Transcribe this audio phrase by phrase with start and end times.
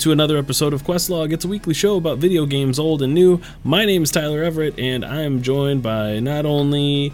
[0.00, 1.32] and welcome to another episode of Questlog.
[1.32, 3.40] It's a weekly show about video games, old and new.
[3.64, 7.12] My name is Tyler Everett, and I am joined by not only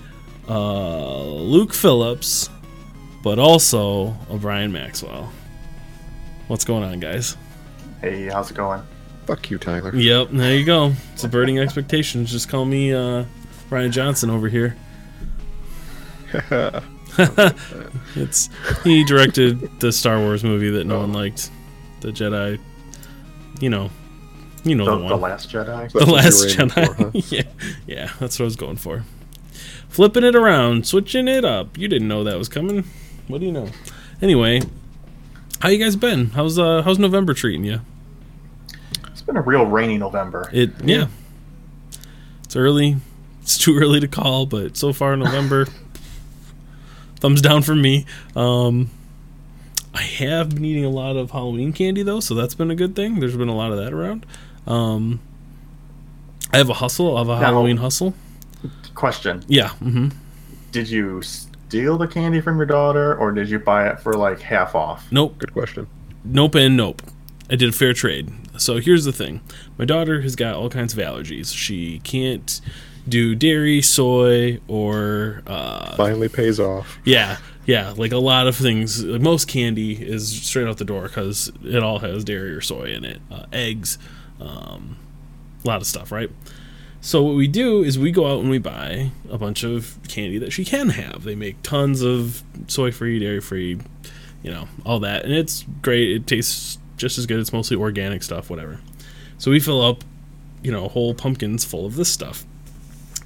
[0.48, 2.48] uh, Luke Phillips,
[3.24, 5.32] but also O'Brien Maxwell.
[6.46, 7.36] What's going on, guys?
[8.00, 8.82] Hey, how's it going?
[9.26, 9.94] Fuck you, Tyler.
[9.94, 10.92] Yep, there you go.
[11.16, 12.30] Subverting expectations.
[12.30, 13.24] Just call me uh,
[13.68, 14.76] Rian Johnson over here.
[18.14, 18.48] it's
[18.84, 21.50] he directed the Star Wars movie that no one liked,
[22.00, 22.60] the Jedi.
[23.60, 23.90] You know,
[24.64, 25.92] you know The, the, the Last Jedi?
[25.92, 26.96] the Last you were aiming Jedi.
[26.96, 27.10] for, huh?
[27.30, 27.42] yeah,
[27.86, 29.04] yeah, that's what I was going for.
[29.88, 31.78] Flipping it around, switching it up.
[31.78, 32.84] You didn't know that was coming.
[33.28, 33.68] What do you know?
[34.20, 34.60] Anyway,
[35.60, 36.30] how you guys been?
[36.30, 37.80] How's uh how's November treating you?
[39.08, 40.50] It's been a real rainy November.
[40.52, 41.06] It yeah.
[42.44, 42.96] It's early.
[43.42, 45.66] It's too early to call, but so far November
[47.20, 48.04] thumbs down for me.
[48.34, 48.90] Um
[49.96, 52.94] I have been eating a lot of Halloween candy though, so that's been a good
[52.94, 53.18] thing.
[53.20, 54.26] There's been a lot of that around.
[54.66, 55.20] Um
[56.52, 58.14] I have a hustle, I have a Now- Halloween hustle.
[58.94, 59.70] Question Yeah.
[59.70, 60.08] hmm
[60.72, 64.40] Did you steal the candy from your daughter or did you buy it for like
[64.40, 65.06] half off?
[65.10, 65.38] Nope.
[65.38, 65.86] Good question.
[66.24, 67.02] Nope and nope.
[67.50, 68.32] I did a fair trade.
[68.58, 69.40] So here's the thing.
[69.78, 71.54] My daughter has got all kinds of allergies.
[71.54, 72.60] She can't
[73.08, 76.98] do dairy, soy, or uh, Finally pays off.
[77.04, 77.36] Yeah,
[77.66, 79.04] yeah, like a lot of things.
[79.04, 83.04] Most candy is straight out the door because it all has dairy or soy in
[83.04, 83.98] it, uh, eggs,
[84.40, 84.96] um,
[85.64, 86.30] a lot of stuff, right?
[87.00, 90.38] So what we do is we go out and we buy a bunch of candy
[90.38, 91.24] that she can have.
[91.24, 93.80] They make tons of soy-free, dairy-free,
[94.42, 96.10] you know, all that, and it's great.
[96.10, 97.38] It tastes just as good.
[97.38, 98.80] It's mostly organic stuff, whatever.
[99.38, 100.02] So we fill up,
[100.62, 102.44] you know, whole pumpkins full of this stuff,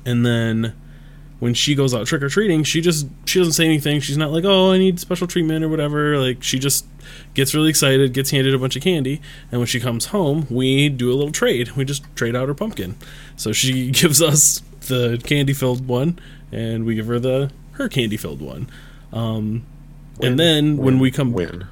[0.05, 0.75] and then
[1.41, 4.01] when she goes out trick or treating, she just she doesn't say anything.
[4.01, 6.19] She's not like, "Oh, I need special treatment" or whatever.
[6.19, 6.87] Like she just
[7.35, 9.21] gets really excited, gets handed a bunch of candy,
[9.51, 11.73] and when she comes home, we do a little trade.
[11.73, 12.97] We just trade out her pumpkin.
[13.37, 16.19] So she gives us the candy filled one,
[16.53, 18.69] and we give her the her candy filled one.
[19.13, 19.65] Um,
[20.23, 21.67] and then when we come Win.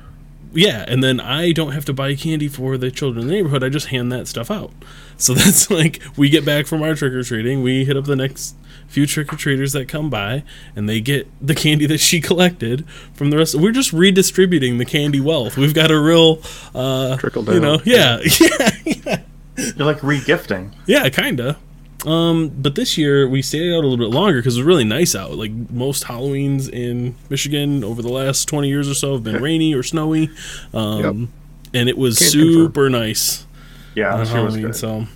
[0.54, 3.62] yeah, and then I don't have to buy candy for the children in the neighborhood.
[3.62, 4.72] I just hand that stuff out.
[5.18, 8.16] So that's like we get back from our trick or treating, we hit up the
[8.16, 8.56] next
[8.88, 10.42] few trick or treaters that come by,
[10.74, 12.84] and they get the candy that she collected
[13.14, 13.54] from the rest.
[13.54, 15.56] We're just redistributing the candy wealth.
[15.56, 16.40] We've got a real,
[16.74, 19.20] uh, Trickle you know, yeah, yeah, yeah.
[19.56, 20.72] You're like regifting.
[20.86, 21.56] Yeah, kinda.
[22.06, 24.84] Um, but this year we stayed out a little bit longer because it was really
[24.84, 25.32] nice out.
[25.34, 29.74] Like most Halloweens in Michigan over the last twenty years or so have been rainy
[29.74, 30.30] or snowy,
[30.72, 31.32] um,
[31.74, 32.52] and it was Can't confirm.
[32.54, 33.46] super nice
[33.96, 34.70] Yeah, on this year was Halloween.
[34.72, 34.76] good.
[34.76, 35.06] So,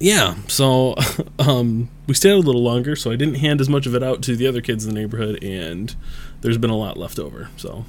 [0.00, 0.94] yeah, so
[1.38, 4.22] um, we stayed a little longer, so I didn't hand as much of it out
[4.22, 5.94] to the other kids in the neighborhood, and
[6.40, 7.50] there's been a lot left over.
[7.56, 7.84] So,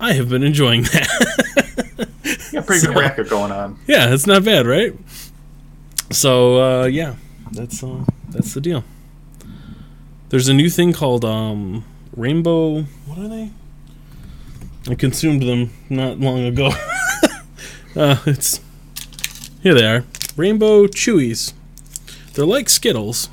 [0.00, 2.08] I have been enjoying that.
[2.52, 3.78] Yeah, pretty good So- racket going on.
[3.86, 4.94] yeah, it's not bad, right?
[6.10, 7.16] So uh, yeah,
[7.52, 8.84] that's uh, that's the deal.
[10.28, 11.84] There's a new thing called um,
[12.16, 12.82] Rainbow.
[13.06, 13.50] What are they?
[14.88, 16.68] I consumed them not long ago.
[17.96, 18.60] uh, it's
[19.62, 20.04] here they are,
[20.36, 21.52] Rainbow Chewies.
[22.34, 23.28] They're like Skittles.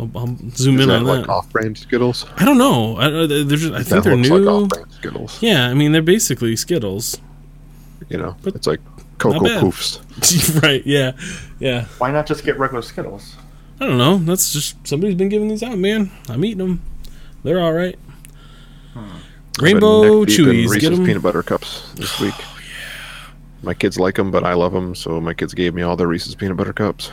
[0.00, 1.30] I'll, I'll zoom Is in that on like that.
[1.30, 2.24] off-brand Skittles?
[2.36, 2.96] I don't know.
[2.96, 4.38] I, I- they're just, I think that they're looks new.
[4.38, 5.42] like off-brand Skittles.
[5.42, 7.20] yeah, I mean they're basically Skittles.
[8.08, 8.80] You know, But- it's like
[9.18, 9.62] Cocoa bad.
[9.64, 10.62] Poofs.
[10.62, 10.84] right?
[10.86, 11.12] Yeah,
[11.58, 11.86] yeah.
[11.98, 13.36] Why not just get regular Skittles?
[13.80, 14.16] I don't know.
[14.18, 16.10] That's just somebody's been giving these out, man.
[16.28, 16.82] I'm eating them.
[17.42, 17.98] They're all right.
[18.94, 19.08] Hmm.
[19.60, 20.80] Rainbow I've been neck deep in Chewies.
[20.80, 21.04] Get them.
[21.04, 22.34] peanut butter cups this week.
[23.62, 26.08] My kids like them, but I love them, so my kids gave me all their
[26.08, 27.10] Reese's peanut butter cups.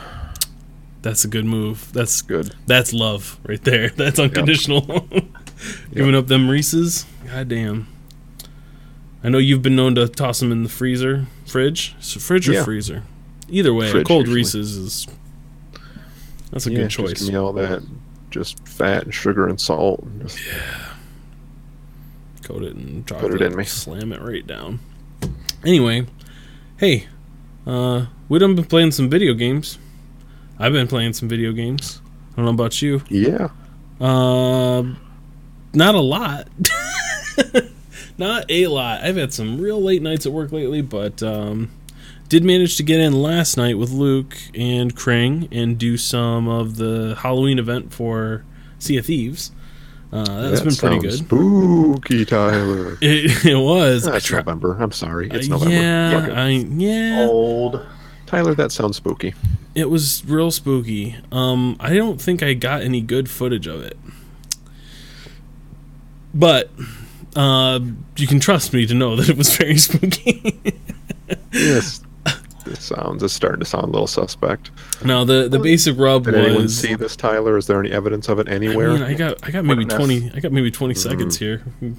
[1.02, 1.92] That's a good move.
[1.92, 2.54] That's Good.
[2.66, 3.88] That's love right there.
[3.96, 5.08] That's unconditional.
[5.94, 7.06] Giving up them Reese's.
[7.26, 7.86] God damn.
[9.22, 12.52] I know you've been known to toss them in the freezer, fridge, so fridge or
[12.54, 12.64] Yeah.
[12.64, 13.02] freezer.
[13.48, 14.36] Either way, Fridge, cold usually.
[14.40, 15.06] Reese's is
[16.50, 17.20] that's a yeah, good just choice.
[17.24, 17.82] give me all that,
[18.30, 20.00] just fat and sugar and salt.
[20.02, 20.94] and Just, yeah.
[22.42, 23.34] coat it in chocolate.
[23.34, 23.64] it in me.
[23.64, 24.78] Slam it right down.
[25.64, 26.06] Anyway,
[26.80, 27.06] hey,
[27.66, 29.78] uh, we done been playing some video games.
[30.58, 32.00] I've been playing some video games.
[32.32, 33.02] I don't know about you.
[33.10, 33.48] yeah,
[34.00, 34.94] Uh,
[35.74, 36.48] not a lot.
[38.18, 39.02] not a lot.
[39.02, 41.70] I've had some real late nights at work lately, but um,
[42.30, 46.76] did manage to get in last night with Luke and Krang and do some of
[46.76, 48.42] the Halloween event for
[48.78, 49.52] Sea of Thieves.
[50.12, 51.12] Uh, that's that been pretty good.
[51.18, 52.98] Spooky, Tyler.
[53.00, 54.06] It, it was.
[54.08, 54.76] I That's tri- November.
[54.80, 55.28] I'm sorry.
[55.30, 55.74] It's Uh, November.
[55.74, 57.26] Yeah, I yeah.
[57.28, 57.86] Old.
[58.26, 59.34] Tyler, that sounds spooky.
[59.74, 61.16] It was real spooky.
[61.30, 63.96] Um, I don't think I got any good footage of it,
[66.34, 66.70] but
[67.36, 67.78] Uh,
[68.16, 70.60] you can trust me to know that it was very spooky.
[71.52, 72.02] Yes.
[72.64, 74.70] This sounds is starting to sound a little suspect.
[75.04, 76.78] now the the basic rub Did anyone was.
[76.78, 77.56] see this, Tyler?
[77.56, 78.92] Is there any evidence of it I anywhere?
[78.94, 79.96] mean, I got I got maybe Witness.
[79.96, 80.30] twenty.
[80.34, 81.62] I got maybe 20 seconds here.
[81.82, 81.94] I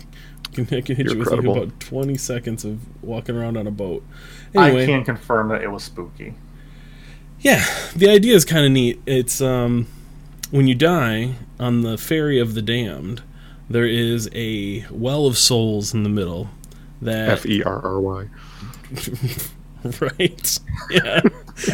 [0.53, 3.67] can, I can hit You're you with like about twenty seconds of walking around on
[3.67, 4.03] a boat.
[4.55, 6.35] I Anyway, can confirm that it was spooky.
[7.39, 7.65] yeah,
[7.95, 9.01] the idea is kind of neat.
[9.05, 9.87] It's um,
[10.51, 13.23] when you die on the ferry of the damned,
[13.69, 16.49] there is a well of souls in the middle.
[17.01, 18.27] That F E R R Y.
[19.99, 21.21] right, yeah,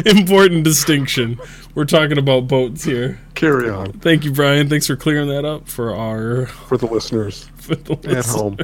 [0.05, 1.39] important distinction.
[1.75, 3.19] We're talking about boats here.
[3.35, 4.69] Carry on Thank you, Brian.
[4.69, 7.49] Thanks for clearing that up for our for the listeners.
[7.55, 8.57] for the At home.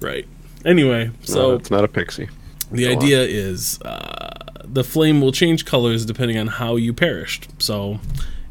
[0.00, 0.26] Right.
[0.64, 2.28] Anyway, So so it's not a pixie.
[2.70, 2.96] the go on.
[2.96, 4.30] idea is uh,
[4.64, 7.48] the flame will change colors depending on how you perished.
[7.58, 8.00] So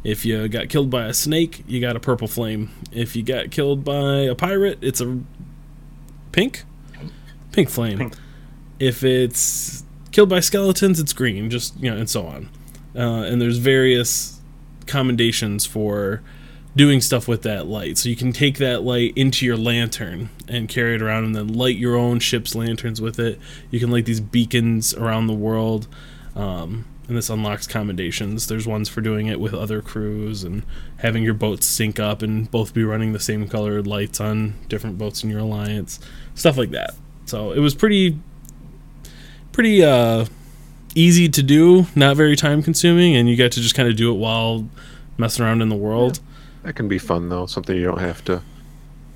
[0.03, 2.71] if you got killed by a snake, you got a purple flame.
[2.91, 5.19] If you got killed by a pirate, it's a
[6.31, 6.63] pink,
[7.51, 7.97] pink flame.
[7.99, 8.15] Pink.
[8.79, 11.49] If it's killed by skeletons, it's green.
[11.49, 12.49] Just you know, and so on.
[12.95, 14.39] Uh, and there's various
[14.85, 16.21] commendations for
[16.75, 17.97] doing stuff with that light.
[17.97, 21.47] So you can take that light into your lantern and carry it around and then
[21.47, 23.39] light your own ship's lanterns with it.
[23.69, 25.87] You can light these beacons around the world.
[26.35, 28.47] Um, and this unlocks commendations.
[28.47, 30.63] There's ones for doing it with other crews and
[30.97, 34.97] having your boats sync up and both be running the same colored lights on different
[34.97, 35.99] boats in your alliance.
[36.33, 36.95] Stuff like that.
[37.25, 38.17] So it was pretty
[39.53, 40.25] pretty uh
[40.95, 44.11] easy to do, not very time consuming, and you get to just kind of do
[44.13, 44.67] it while
[45.17, 46.19] messing around in the world.
[46.63, 47.45] That can be fun though.
[47.45, 48.41] Something you don't have to,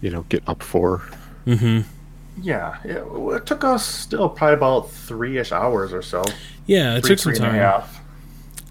[0.01, 0.99] you know, get up for.
[1.45, 1.81] hmm
[2.41, 3.03] Yeah, it,
[3.35, 6.23] it took us still probably about three ish hours or so.
[6.65, 7.59] Yeah, it Three, took some three and a time.
[7.59, 7.99] half.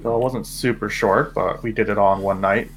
[0.02, 2.70] So it wasn't super short, but we did it all in one night.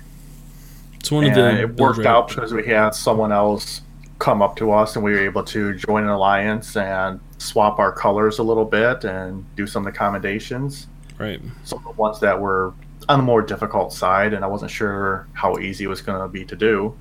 [0.99, 3.81] It's one of the it worked out because we had someone else
[4.19, 7.91] come up to us and we were able to join an alliance and swap our
[7.91, 10.87] colors a little bit and do some commendations.
[11.17, 11.41] Right.
[11.63, 12.73] Some of the ones that were
[13.07, 16.27] on the more difficult side, and I wasn't sure how easy it was going to
[16.27, 16.95] be to do.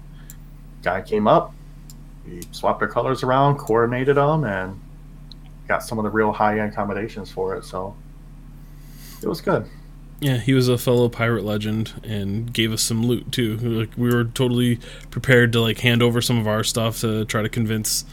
[0.83, 1.53] Guy came up,
[2.25, 4.81] we swapped our colors around, coordinated them, and
[5.67, 7.65] got some of the real high end commendations for it.
[7.65, 7.97] So
[9.23, 9.69] it was good.
[10.21, 13.57] Yeah, he was a fellow pirate legend and gave us some loot too.
[13.59, 14.81] Like we were totally
[15.11, 18.05] prepared to like hand over some of our stuff to try to convince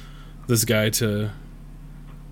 [0.47, 1.31] this guy to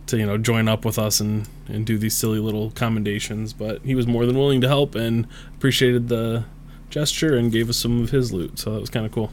[0.05, 3.81] to you know join up with us and and do these silly little commendations, but
[3.83, 5.25] he was more than willing to help and
[5.55, 6.43] appreciated the
[6.91, 8.59] gesture and gave us some of his loot.
[8.59, 9.31] So that was kind of cool.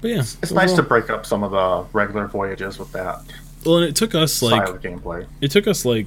[0.00, 3.22] But yeah, It's nice to break up some of the regular voyages with that
[3.64, 5.26] Well, and it took us like gameplay.
[5.40, 6.06] it took us like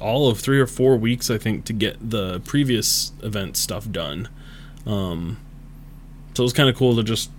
[0.00, 4.28] all of three or four weeks i think to get the previous event stuff done.
[4.86, 5.38] Um,
[6.34, 7.30] so it was kind of cool to just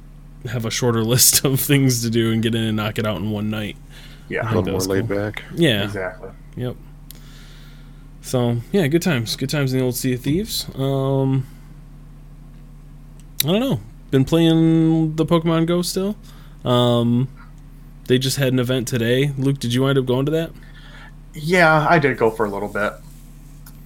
[0.46, 3.18] have a shorter list of things to do and get in and knock it out
[3.18, 3.76] in one night.
[4.30, 5.18] A Yeah, think little more laid cool.
[5.18, 5.44] back.
[5.56, 5.84] yeah.
[5.84, 6.30] Exactly.
[6.56, 6.76] yep.
[8.22, 9.36] So yeah good times.
[9.36, 10.68] Good times in the old sea of thieves.
[10.76, 11.46] Um
[13.44, 13.80] i don't know.
[14.12, 16.16] Been playing the pokemon go still?
[16.64, 17.28] Um
[18.08, 19.32] they just had an event today.
[19.38, 20.52] Luke did you wind up going to that
[21.34, 22.94] Yeah, I did go for a little bit.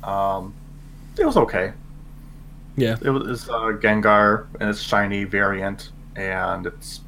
[0.03, 0.53] Um,
[1.17, 1.73] it was okay.
[2.75, 7.01] yeah It was uh, Gengar and its shiny variant, and it's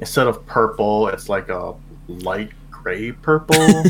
[0.00, 1.74] instead of purple, it's like a
[2.08, 3.56] light gray purple.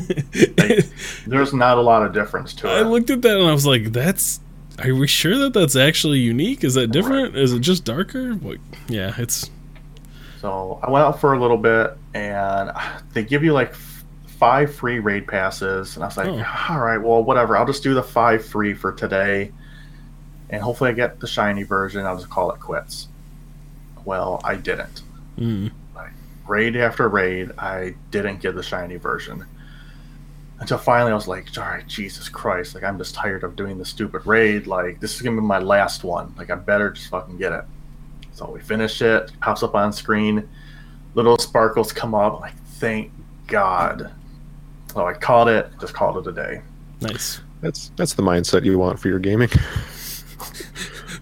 [0.58, 0.86] like,
[1.26, 2.80] there's not a lot of difference to I it.
[2.80, 4.40] I looked at that and I was like, "That's.
[4.78, 6.62] Are we sure that that's actually unique?
[6.62, 7.34] Is that different?
[7.34, 8.34] Is it just darker?
[8.34, 8.58] What?
[8.88, 9.50] Yeah, it's.
[10.40, 12.70] So I went out for a little bit, and
[13.14, 13.74] they give you like
[14.38, 16.72] five free raid passes, and I was like, Oh.
[16.72, 17.56] all right, well, whatever.
[17.56, 19.52] I'll just do the five free for today,
[20.50, 22.04] and hopefully I get the shiny version.
[22.06, 23.08] I'll just call it quits.
[24.04, 25.02] Well, I didn't.
[25.38, 25.72] Mm,
[26.46, 29.44] Raid after raid, I didn't get the shiny version.
[30.60, 33.78] Until finally, I was like, all right, Jesus Christ, like I'm just tired of doing
[33.78, 34.68] this stupid raid.
[34.68, 36.32] Like this is gonna be my last one.
[36.38, 37.64] Like I better just fucking get it.
[38.32, 39.32] So we finish it.
[39.40, 40.48] Pops up on screen.
[41.14, 42.40] Little sparkles come up.
[42.40, 43.10] Like thank
[43.48, 44.12] God.
[44.96, 45.70] So I caught it.
[45.80, 46.62] Just called it a day.
[47.00, 47.40] nice.
[47.60, 49.50] That's that's the mindset you want for your gaming.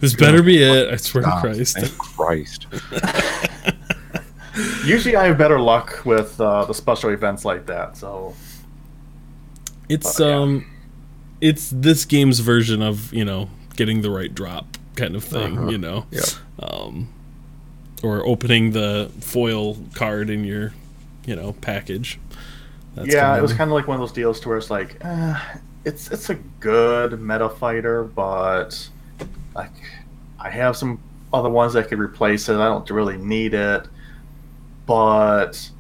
[0.00, 0.90] This better be it.
[0.92, 1.78] I swear to Ah, Christ.
[1.78, 2.66] Thank Christ.
[4.84, 7.96] Usually, I have better luck with uh, the special events like that.
[7.96, 8.34] So
[9.88, 10.36] It's But, yeah.
[10.36, 10.66] um,
[11.40, 15.58] it's this game's version of you know getting the right drop kind of thing.
[15.58, 15.70] Uh-huh.
[15.70, 16.06] You know.
[16.10, 16.22] Yeah.
[16.58, 17.08] Um,
[18.02, 20.74] or opening the foil card in your,
[21.24, 22.18] you know, package.
[22.94, 24.96] That's yeah, it was kind of like one of those deals to where it's like,
[25.04, 25.40] eh,
[25.84, 28.88] it's it's a good meta fighter, but
[29.54, 29.72] like
[30.38, 31.00] I have some
[31.32, 32.54] other ones that could replace it.
[32.54, 33.88] I don't really need it,
[34.86, 35.70] but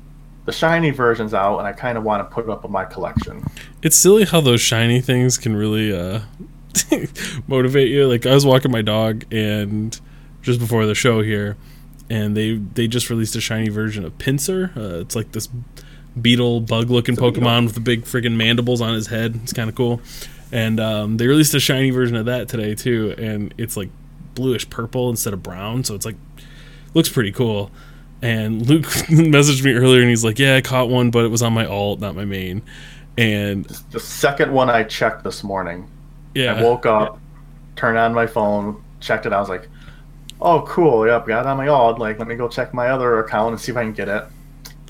[0.44, 2.84] the shiny version's out, and I kind of want to put it up in my
[2.84, 3.44] collection.
[3.82, 6.20] It's silly how those shiny things can really uh,
[7.46, 8.06] motivate you.
[8.06, 9.98] Like I was walking my dog, and
[10.42, 11.56] just before the show here,
[12.10, 14.76] and they they just released a shiny version of Pinsir.
[14.76, 15.48] Uh, it's like this
[16.20, 17.64] beetle bug looking Pokemon beetle.
[17.64, 19.40] with the big freaking mandibles on his head.
[19.42, 20.00] It's kind of cool.
[20.52, 23.88] And um, they released a shiny version of that today too, and it's like
[24.34, 26.16] bluish purple instead of brown, so it's like
[26.94, 27.70] looks pretty cool.
[28.22, 31.42] And Luke messaged me earlier, and he's like, "Yeah, I caught one, but it was
[31.42, 32.62] on my alt, not my main."
[33.16, 35.88] And the second one I checked this morning,
[36.34, 37.18] yeah, I woke up,
[37.76, 39.32] turned on my phone, checked it.
[39.32, 39.68] I was like,
[40.40, 41.98] "Oh, cool, yep, got it on my alt.
[41.98, 44.24] Like, let me go check my other account and see if I can get it."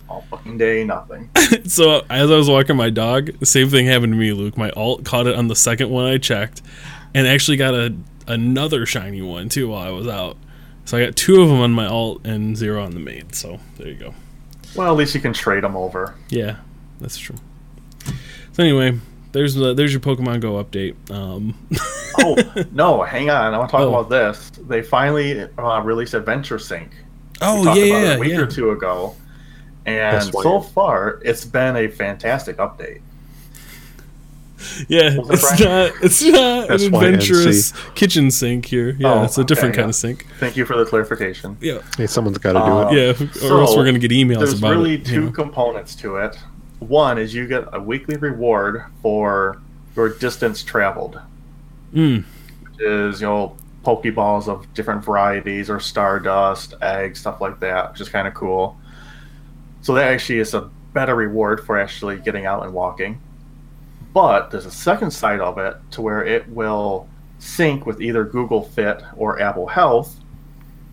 [0.08, 1.30] All fucking day, nothing.
[1.66, 4.56] so as I was walking my dog, the same thing happened to me, Luke.
[4.56, 6.62] My alt caught it on the second one I checked,
[7.14, 7.94] and actually got a
[8.26, 10.36] another shiny one too while I was out.
[10.84, 13.32] So I got two of them on my alt and zero on the main.
[13.32, 14.14] So there you go.
[14.76, 16.14] Well, at least you can trade them over.
[16.28, 16.56] Yeah,
[17.00, 17.36] that's true.
[18.52, 18.98] So anyway,
[19.32, 20.94] there's the, there's your Pokemon Go update.
[21.10, 21.56] Um.
[22.20, 22.36] oh
[22.72, 23.54] no, hang on!
[23.54, 23.88] I want to talk oh.
[23.88, 24.50] about this.
[24.50, 26.90] They finally uh, released Adventure Sync.
[27.40, 28.40] Oh yeah, yeah, a week yeah.
[28.40, 29.16] or two ago.
[29.86, 33.02] And so far, it's been a fantastic update.
[34.88, 35.60] Yeah, it's right?
[35.60, 38.96] not it's not an adventurous kitchen sink here.
[38.98, 39.82] Yeah, oh, it's a okay, different yeah.
[39.82, 40.26] kind of sink.
[40.38, 41.56] Thank you for the clarification.
[41.60, 43.20] Yeah, hey, someone's got to do uh, it.
[43.20, 45.04] Yeah, or so else we're gonna get emails there's about really it.
[45.04, 46.36] There's really two components to it.
[46.78, 49.60] One is you get a weekly reward for
[49.96, 51.20] your distance traveled,
[51.94, 52.24] mm.
[52.62, 58.00] which is you know pokeballs of different varieties or stardust, eggs, stuff like that, which
[58.00, 58.78] is kind of cool.
[59.84, 63.20] So that actually is a better reward for actually getting out and walking.
[64.14, 67.06] But there's a second side of it to where it will
[67.38, 70.18] sync with either Google Fit or Apple Health.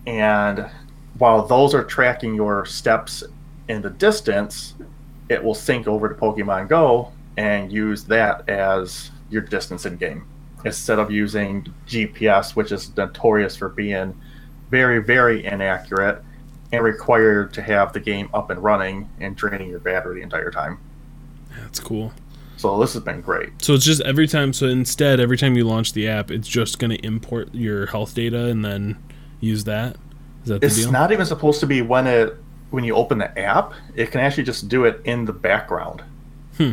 [0.06, 0.68] And
[1.16, 3.24] while those are tracking your steps
[3.66, 4.74] in the distance,
[5.30, 10.26] it will sync over to Pokemon Go and use that as your distance in game
[10.66, 14.14] instead of using GPS, which is notorious for being
[14.68, 16.22] very, very inaccurate
[16.72, 20.50] and required to have the game up and running and draining your battery the entire
[20.50, 20.78] time.
[21.60, 22.12] That's cool.
[22.56, 23.50] So this has been great.
[23.60, 24.52] So it's just every time.
[24.52, 28.14] So instead, every time you launch the app, it's just going to import your health
[28.14, 29.02] data and then
[29.40, 29.96] use that.
[30.44, 30.78] Is that the deal?
[30.78, 32.36] it's not even supposed to be when it
[32.70, 33.74] when you open the app.
[33.94, 36.02] It can actually just do it in the background.
[36.56, 36.72] Hmm.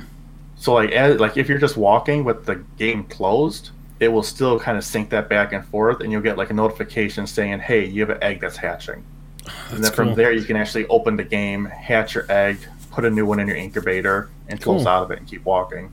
[0.56, 4.60] So like as, like if you're just walking with the game closed, it will still
[4.60, 7.86] kind of sync that back and forth, and you'll get like a notification saying, "Hey,
[7.86, 9.04] you have an egg that's hatching."
[9.72, 12.58] and then from there you can actually open the game, hatch your egg,
[12.92, 14.88] put a new one in your incubator, and close cool.
[14.88, 15.92] out of it and keep walking.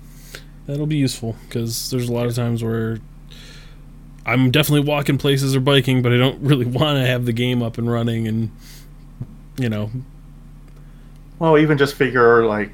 [0.66, 2.98] That'll be useful because there's a lot of times where
[4.26, 7.62] I'm definitely walking places or biking, but I don't really want to have the game
[7.62, 8.50] up and running, and
[9.56, 9.90] you know.
[11.38, 12.72] Well, even just figure like,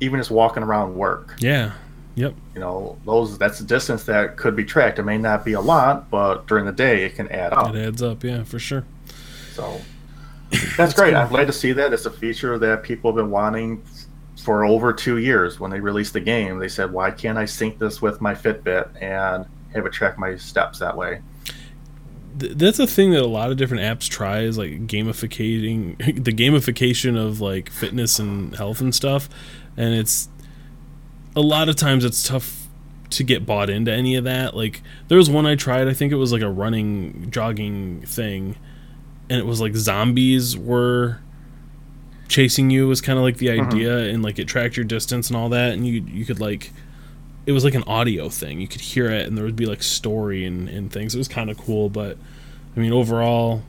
[0.00, 1.36] even just walking around work.
[1.40, 1.72] Yeah.
[2.14, 2.34] Yep.
[2.54, 4.98] You know, those that's a distance that could be tracked.
[4.98, 7.74] It may not be a lot, but during the day it can add up.
[7.74, 8.84] It adds up, yeah, for sure.
[9.60, 9.80] So
[10.76, 11.12] that's great.
[11.12, 11.20] Cool.
[11.20, 11.92] I'm glad to see that.
[11.92, 13.82] It's a feature that people have been wanting
[14.42, 15.60] for over two years.
[15.60, 19.02] When they released the game, they said, "Why can't I sync this with my Fitbit
[19.02, 21.20] and have it track my steps that way?"
[22.36, 27.22] That's a thing that a lot of different apps try is like gamificating the gamification
[27.22, 29.28] of like fitness and health and stuff,
[29.76, 30.28] and it's
[31.36, 32.66] a lot of times it's tough
[33.10, 34.56] to get bought into any of that.
[34.56, 35.86] Like there was one I tried.
[35.86, 38.56] I think it was like a running jogging thing
[39.30, 41.20] and it was like zombies were
[42.28, 43.66] chasing you was kind of like the mm-hmm.
[43.66, 44.08] idea uh-huh.
[44.08, 46.72] and like it tracked your distance and all that and you you could like
[47.46, 49.82] it was like an audio thing you could hear it and there would be like
[49.82, 52.18] story and, and things it was kind of cool but
[52.76, 53.62] i mean overall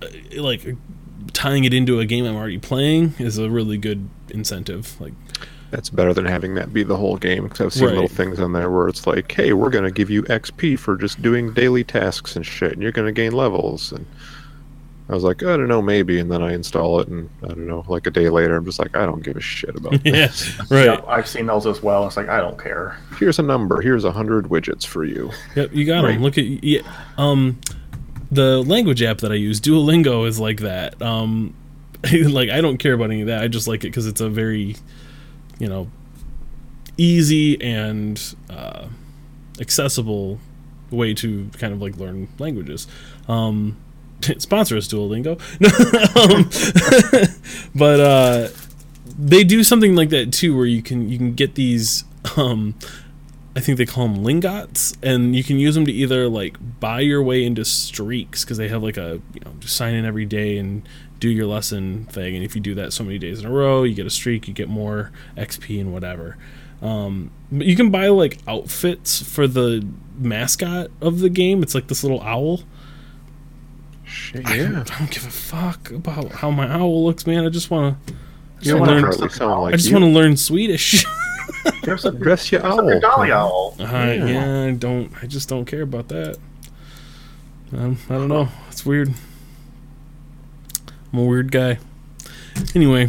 [0.00, 0.76] uh, like
[1.32, 5.12] tying it into a game i'm already playing is a really good incentive like
[5.76, 7.92] that's better than having that be the whole game because I've seen right.
[7.92, 11.20] little things on there where it's like, "Hey, we're gonna give you XP for just
[11.20, 14.06] doing daily tasks and shit, and you're gonna gain levels." And
[15.10, 16.18] I was like, I don't know, maybe.
[16.18, 18.78] And then I install it, and I don't know, like a day later, I'm just
[18.78, 20.56] like, I don't give a shit about this.
[20.56, 20.84] yeah, right.
[20.98, 22.06] Yeah, I've seen those as well.
[22.06, 22.96] It's like I don't care.
[23.18, 23.82] Here's a number.
[23.82, 25.30] Here's a hundred widgets for you.
[25.56, 26.12] Yep, you got right.
[26.12, 26.22] them.
[26.22, 26.80] Look at yeah,
[27.18, 27.60] um,
[28.30, 31.02] the language app that I use, Duolingo, is like that.
[31.02, 31.54] Um,
[32.12, 33.42] like I don't care about any of that.
[33.42, 34.76] I just like it because it's a very
[35.58, 35.90] you know,
[36.96, 38.86] easy and uh,
[39.60, 40.38] accessible
[40.90, 42.86] way to kind of like learn languages.
[43.28, 43.76] Um,
[44.38, 45.38] sponsor us Duolingo,
[46.16, 47.34] um,
[47.74, 48.48] but uh,
[49.18, 52.04] they do something like that too, where you can you can get these
[52.36, 52.74] um,
[53.56, 57.00] I think they call them lingots, and you can use them to either like buy
[57.00, 60.58] your way into streaks because they have like a you know sign in every day
[60.58, 60.86] and
[61.20, 63.82] do your lesson thing, and if you do that so many days in a row,
[63.82, 66.36] you get a streak, you get more XP and whatever.
[66.82, 69.86] Um, but you can buy like outfits for the
[70.18, 71.62] mascot of the game.
[71.62, 72.60] It's like this little owl.
[74.04, 74.68] Shit, I, yeah.
[74.68, 77.44] don't, I don't give a fuck about how my owl looks, man.
[77.44, 78.14] I just want to.
[78.60, 79.62] You don't wanna wanna dress probably up sound an owl?
[79.62, 81.04] like I just want to learn Swedish.
[81.82, 83.00] Dress up, Dress your dress up your owl.
[83.00, 83.76] dolly owl.
[83.78, 84.64] Uh, yeah.
[84.64, 85.12] I don't.
[85.22, 86.38] I just don't care about that.
[87.72, 88.48] Um, I don't know.
[88.68, 89.12] It's weird.
[91.16, 91.78] I'm a weird guy.
[92.74, 93.08] Anyway,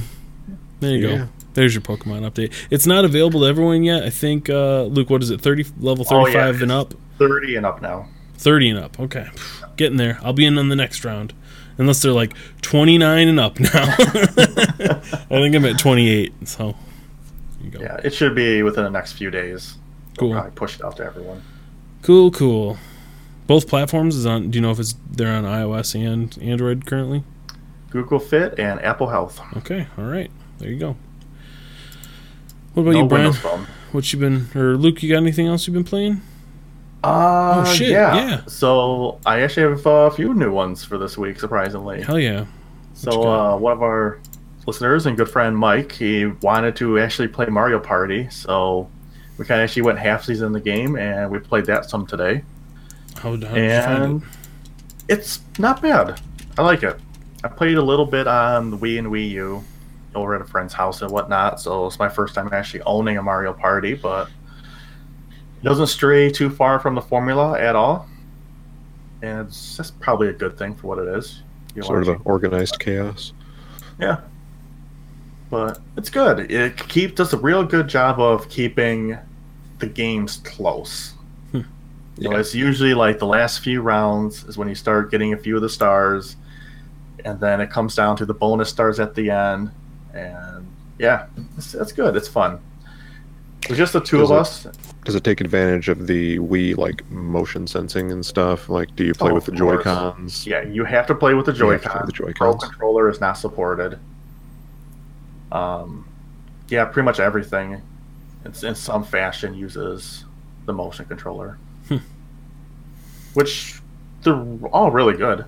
[0.79, 1.17] there you Yeah.
[1.17, 1.27] go.
[1.55, 2.53] There's your Pokemon update.
[2.69, 4.03] It's not available to everyone yet.
[4.03, 5.41] I think uh, Luke, what is it?
[5.41, 6.93] Thirty level Oh, yeah, and up.
[7.17, 8.07] Thirty and up now.
[8.37, 8.97] Thirty and up.
[8.97, 9.27] Okay,
[9.75, 10.19] getting there.
[10.21, 11.33] I'll be in on the next round,
[11.77, 13.69] unless they're like twenty-nine and up now.
[13.97, 16.47] I think I'm at twenty-eight.
[16.47, 16.75] So,
[17.57, 17.79] there you go.
[17.81, 19.75] Yeah, it should be within the next few days.
[20.17, 20.31] They'll Cool.
[20.33, 21.41] Probably push it out to everyone.
[22.03, 22.77] Cool, cool.
[23.47, 24.49] Both platforms is on.
[24.51, 27.23] Do you know if it's they're on iOS and Android currently?
[28.03, 29.39] Google Fit and Apple Health.
[29.57, 30.29] Okay, all right.
[30.59, 30.95] There you go.
[32.73, 33.33] What about no you, Brian?
[33.91, 35.01] What you been or Luke?
[35.01, 36.21] You got anything else you've been playing?
[37.03, 38.15] Uh, Oh, shit, Yeah.
[38.15, 38.41] yeah.
[38.47, 42.03] So I actually have a few new ones for this week, surprisingly.
[42.03, 42.41] Hell yeah!
[42.41, 42.47] you
[42.93, 44.19] So uh, one of our
[44.67, 48.29] listeners and good friend Mike, he wanted to actually play Mario Party.
[48.29, 48.89] So
[49.39, 52.05] we kind of actually went half season in the game, and we played that some
[52.05, 52.43] today.
[53.15, 54.27] How, how did you find And it?
[55.17, 56.19] it's not bad.
[56.59, 56.99] I like it.
[57.47, 59.63] I played a little bit on the Wii and Wii U
[60.13, 61.61] over at a friend's house and whatnot.
[61.61, 64.27] So it's my first time actually owning a Mario Party, but
[65.61, 68.09] it doesn't stray too far from the formula at all.
[69.21, 71.41] And it's that's probably a good thing for what it is.
[71.73, 73.31] You Sort of wanna the organized chaos.
[73.97, 74.19] Yeah.
[75.49, 76.51] But it's good.
[76.51, 79.17] It keep does a real good job of keeping
[79.79, 81.13] the games close.
[81.53, 81.61] Hmm.
[82.17, 85.37] You know, it's usually like the last few rounds is when you start getting a
[85.37, 86.35] few of the stars,
[87.27, 89.69] and then it comes down to the bonus stars at the end.
[90.13, 90.65] And
[90.97, 91.25] yeah,
[91.57, 92.15] it's, it's good.
[92.15, 92.59] It's fun.
[93.63, 94.67] It's just the two Is of it- us.
[95.03, 98.67] Does it take advantage of the Wii like motion sensing and stuff?
[98.69, 99.53] Like, do you play Oh, with the.
[99.53, 100.45] Joy Cons?
[100.45, 102.05] Yeah, you have to play with the You have to Joy-Con.
[102.07, 102.63] with the Pro Joy-Cons.
[102.63, 103.99] controller is not supported.
[105.51, 106.05] Um,
[106.67, 107.81] yeah, pretty much everything,
[108.43, 110.25] it's in some fashion uses
[110.65, 111.97] the motion controller, Hmm.
[113.33, 113.79] which
[114.23, 114.35] they're
[114.73, 115.45] all really good.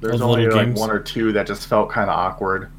[0.00, 0.80] There's the only little like games?
[0.80, 2.70] one or two that just felt kind of awkward.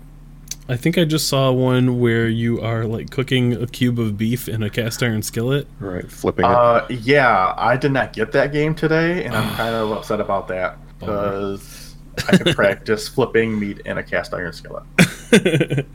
[0.70, 4.50] I think I just saw one where you are like cooking a cube of beef
[4.50, 5.66] in a cast iron skillet.
[5.80, 6.52] Right, flipping it.
[6.52, 10.50] Uh, yeah, I did not get that game today, and I'm kind of upset about
[10.50, 11.96] that because
[12.28, 14.84] I could practice flipping meat in a cast iron skillet.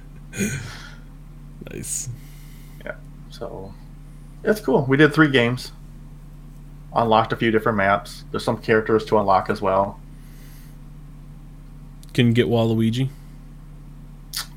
[1.70, 2.08] nice.
[2.84, 2.94] Yeah,
[3.30, 3.74] so
[4.42, 4.86] it's cool.
[4.86, 5.72] We did three games.
[6.94, 8.24] Unlocked a few different maps.
[8.30, 10.00] There's some characters to unlock as well.
[12.14, 13.08] Can get Waluigi?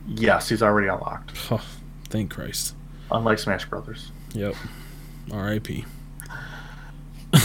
[0.07, 1.31] Yes, he's already unlocked.
[1.51, 1.63] Oh,
[2.09, 2.75] thank Christ.
[3.11, 4.11] Unlike Smash Brothers.
[4.33, 4.55] Yep.
[5.31, 5.85] R.I.P.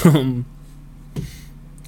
[0.04, 0.44] um,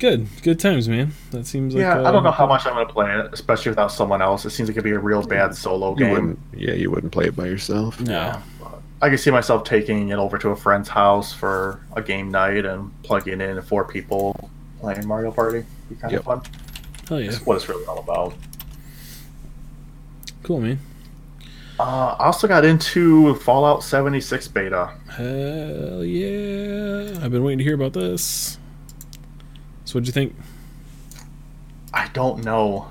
[0.00, 1.12] good, good times, man.
[1.30, 3.30] That seems like yeah, uh, I don't know how much I'm going to play it,
[3.32, 4.44] especially without someone else.
[4.44, 6.10] It seems like it'd be a real bad solo you game.
[6.12, 8.00] wouldn't, yeah, you wouldn't play it by yourself.
[8.00, 8.40] No.
[9.02, 12.64] I can see myself taking it over to a friend's house for a game night
[12.64, 14.48] and plugging in four people
[14.80, 15.64] playing Mario Party.
[15.88, 16.20] Be kind Yep.
[16.20, 16.42] of fun.
[17.12, 17.30] Hell yeah.
[17.30, 18.34] That's what it's really all about.
[20.44, 20.78] Cool, man.
[21.78, 24.94] Uh, I also got into Fallout 76 beta.
[25.10, 27.18] Hell yeah.
[27.22, 28.56] I've been waiting to hear about this.
[29.84, 30.34] So what'd you think?
[31.92, 32.88] I don't know.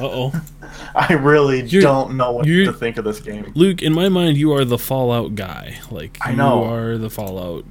[0.00, 0.44] Uh oh.
[0.96, 3.52] I really You're- don't know what to think of this game.
[3.54, 5.78] Luke, in my mind, you are the Fallout guy.
[5.92, 6.64] Like, I know.
[6.64, 7.64] You are the Fallout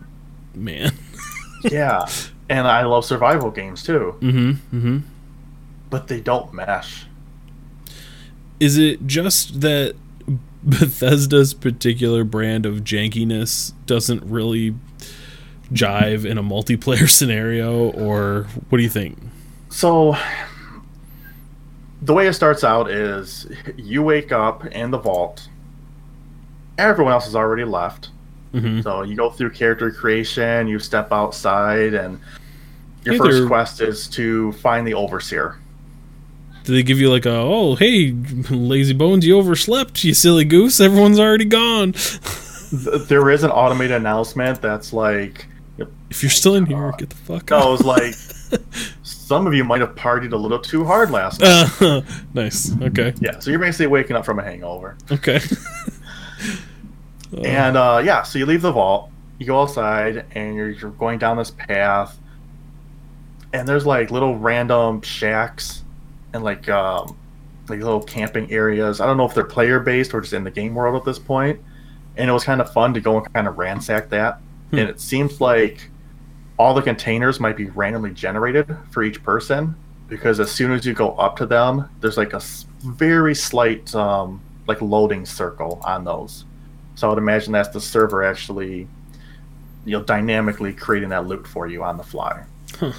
[0.55, 0.93] man.
[1.63, 2.05] yeah,
[2.47, 4.77] and I love survival games too, mm hmm.
[4.77, 4.97] Mm hmm.
[5.93, 7.05] But they don't mesh.
[8.59, 9.93] Is it just that
[10.63, 14.73] Bethesda's particular brand of jankiness doesn't really
[15.71, 19.19] jive in a multiplayer scenario, or what do you think?
[19.69, 20.15] So,
[22.01, 23.45] the way it starts out is
[23.77, 25.47] you wake up in the vault.
[26.79, 28.09] Everyone else has already left.
[28.51, 32.19] hmm So you go through character creation, you step outside, and
[33.05, 35.59] your Hey first quest is to find the overseer.
[36.63, 38.11] Do they give you like a oh hey
[38.49, 41.93] lazy bones you overslept you silly goose everyone's already gone
[42.71, 45.45] There is an automated announcement that's like
[46.09, 47.81] if you're still in here get the fuck out.
[47.83, 48.13] like
[49.03, 51.69] some of you might have partied a little too hard last night.
[51.81, 52.01] Uh,
[52.33, 54.97] nice okay Yeah, so you're basically waking up from a hangover.
[55.11, 55.39] okay.
[57.35, 60.91] Uh, And uh, yeah, so you leave the vault, you go outside and you're, you're
[60.91, 62.15] going down this path,
[63.53, 65.82] and there's like little random shacks
[66.33, 67.17] and like um,
[67.69, 68.99] like little camping areas.
[68.99, 71.19] I don't know if they're player based or just in the game world at this
[71.19, 71.59] point.
[72.17, 74.39] And it was kind of fun to go and kind of ransack that.
[74.69, 74.79] Hmm.
[74.79, 75.89] And it seems like
[76.57, 79.75] all the containers might be randomly generated for each person
[80.07, 82.41] because as soon as you go up to them, there's like a
[82.81, 86.45] very slight um, like loading circle on those.
[86.95, 88.87] So I would imagine that's the server actually,
[89.85, 92.43] you know, dynamically creating that loot for you on the fly.
[92.79, 92.91] Huh.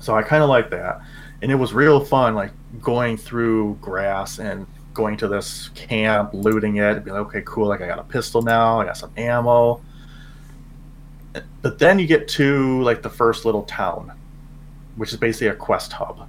[0.00, 1.00] So I kind of like that,
[1.42, 6.76] and it was real fun, like going through grass and going to this camp, looting
[6.76, 9.82] it, be like, okay, cool, like I got a pistol now, I got some ammo.
[11.62, 14.12] But then you get to like the first little town,
[14.96, 16.28] which is basically a quest hub.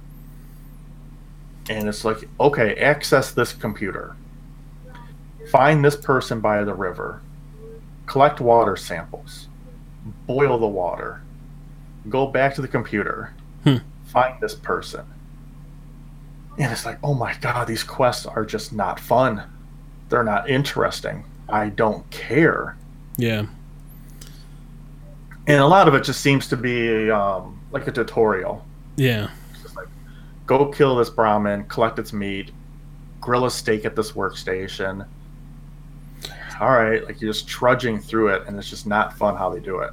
[1.70, 4.16] And it's like, okay, access this computer.
[5.50, 7.22] Find this person by the river.
[8.06, 9.46] Collect water samples.
[10.26, 11.22] Boil the water.
[12.08, 13.32] Go back to the computer.
[13.62, 13.76] Hmm.
[14.06, 15.04] Find this person.
[16.58, 19.42] And it's like, oh my god, these quests are just not fun.
[20.08, 21.24] They're not interesting.
[21.48, 22.76] I don't care
[23.18, 23.46] Yeah.
[25.46, 28.64] and a lot of it just seems to be um, like a tutorial.
[28.96, 29.28] Yeah.
[29.76, 29.88] Like,
[30.46, 32.50] go kill this Brahmin, collect its meat,
[33.20, 35.06] grill a steak at this workstation.
[36.60, 39.58] All right, like you're just trudging through it, and it's just not fun how they
[39.60, 39.90] do it.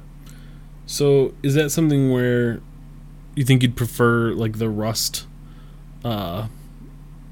[0.86, 2.60] So is that something where
[3.34, 5.26] you think you'd prefer like the Rust
[6.04, 6.48] uh,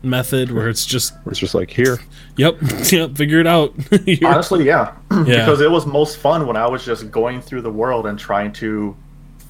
[0.02, 1.98] method, where it's just It's just like here.
[2.36, 2.56] yep,
[2.92, 3.74] yep, figure it out.
[4.24, 5.24] Honestly, yeah, Yeah.
[5.24, 8.52] because it was most fun when I was just going through the world and trying
[8.54, 8.96] to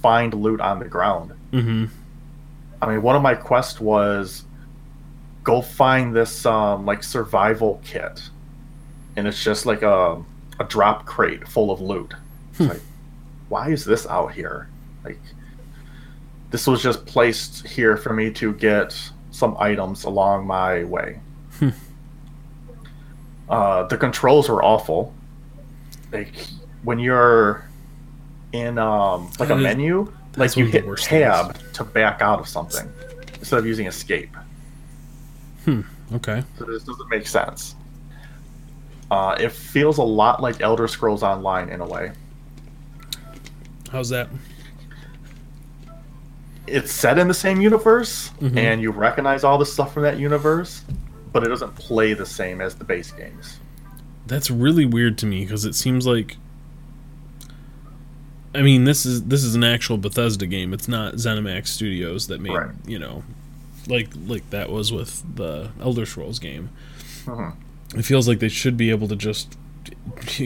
[0.02, 1.32] find loot on the ground.
[1.52, 1.86] Mm-hmm.
[2.82, 4.44] I mean, one of my quests was
[5.44, 8.22] go find this um, like survival kit,
[9.16, 10.22] and it's just like a
[10.58, 12.12] a drop crate full of loot.
[12.52, 12.80] It's like,
[13.48, 14.68] why is this out here?
[15.04, 15.18] Like,
[16.50, 18.96] this was just placed here for me to get
[19.30, 21.20] some items along my way.
[23.48, 25.14] uh, the controls were awful.
[26.12, 26.46] Like
[26.82, 27.68] when you're
[28.52, 32.20] in um, like a menu, that's like you one of the hit tab to back
[32.20, 32.90] out of something
[33.38, 34.36] instead of using escape.
[35.64, 35.82] Hmm.
[36.14, 36.42] Okay.
[36.58, 37.76] So this doesn't make sense.
[39.10, 42.12] Uh, it feels a lot like Elder Scrolls Online in a way.
[43.90, 44.28] How's that?
[46.70, 48.56] It's set in the same universe, Mhm.
[48.56, 50.82] and you recognize all the stuff from that universe,
[51.32, 53.58] but it doesn't play the same as the base games.
[54.26, 56.36] That's really weird to me because it seems like
[58.54, 60.72] I mean, this is this is an actual Bethesda game.
[60.74, 62.70] It's not ZeniMax Studios that made, Right.
[62.86, 63.22] you know,
[63.86, 66.70] like like that was with the Elder Scrolls game.
[67.26, 67.54] Mhm.
[67.96, 69.56] It feels like they should be able to just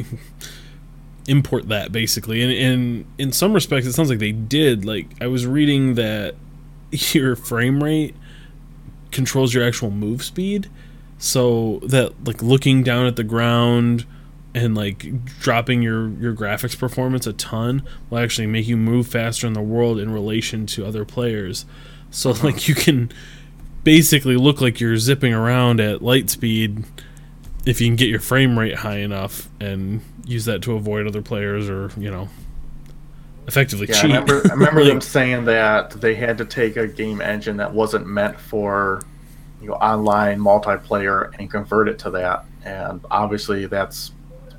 [1.27, 2.43] import that basically.
[2.43, 4.85] And, and in some respects, it sounds like they did.
[4.85, 6.35] Like I was reading that
[6.91, 8.15] your frame rate
[9.11, 10.69] controls your actual move speed,
[11.19, 14.05] so that like looking down at the ground
[14.55, 19.47] and like dropping your your graphics performance a ton will actually make you move faster
[19.47, 21.67] in the world in relation to other players.
[22.11, 22.49] So uh-huh.
[22.49, 23.11] like you can
[23.83, 26.85] basically look like you're zipping around at light speed
[27.67, 31.23] if you can get your frame rate high enough and use that to avoid other
[31.23, 32.29] players or you know
[33.47, 34.11] effectively Yeah, I cheat.
[34.11, 37.73] remember, I remember Like, them saying that they had to take a game engine that
[37.73, 39.03] wasn't meant for
[39.61, 44.13] you know online multiplayer and convert it to that, and obviously that's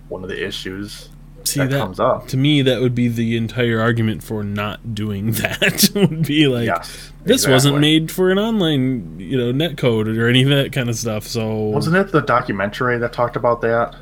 [0.07, 1.09] one of the issues
[1.47, 2.27] see that, that, comes up.
[2.27, 5.89] to me that would be the entire argument for not doing that.
[5.95, 10.27] Would be like yes, this wasn't made for an online you know net code or
[10.27, 13.95] any of that kind of stuff so Wasn't it the documentary that talked about that?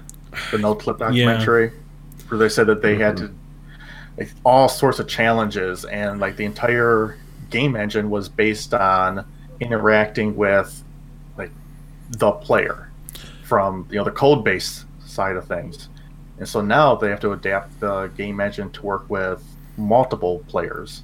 [0.52, 1.72] The Noclip documentary,
[2.28, 3.36] where they said that they had to mm-hmm.
[4.18, 7.18] like all sorts of challenges, and like the entire
[7.50, 9.26] game engine was based on
[9.60, 10.84] interacting with
[11.38, 11.52] like
[12.10, 12.90] the player
[13.44, 15.90] from you know the code base side of things,
[16.40, 19.44] and so now they have to adapt the game engine to work with
[19.78, 21.04] multiple players.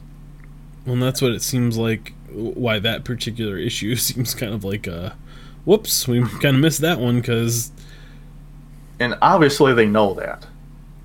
[0.86, 5.15] well that's what it seems like why that particular issue seems kind of like a
[5.65, 7.72] whoops we kind of missed that one because
[9.00, 10.46] and obviously they know that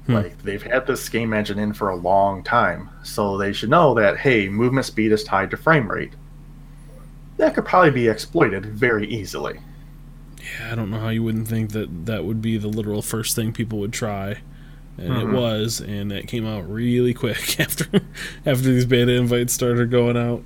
[0.07, 0.13] Hmm.
[0.17, 3.95] like they've had this game engine in for a long time so they should know
[3.95, 6.13] that hey movement speed is tied to frame rate
[7.39, 9.61] that could probably be exploited very easily
[10.45, 13.35] yeah i don't know how you wouldn't think that that would be the literal first
[13.37, 14.39] thing people would try.
[14.97, 15.33] And it Mhm.
[15.33, 17.87] was and that came out really quick after
[18.47, 20.43] after these beta invites started going out.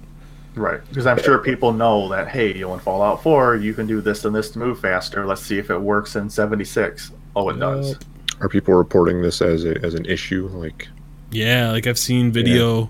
[0.55, 3.87] Right because i'm sure people know that hey you know, in fallout 4 you can
[3.87, 5.27] do this and this to move faster.
[5.27, 7.97] Let's see if it works in 76 oh it does.
[8.41, 10.49] Are people reporting this as a, as an issue?
[10.53, 10.89] Like,
[11.31, 12.89] Yeah, like I've seen video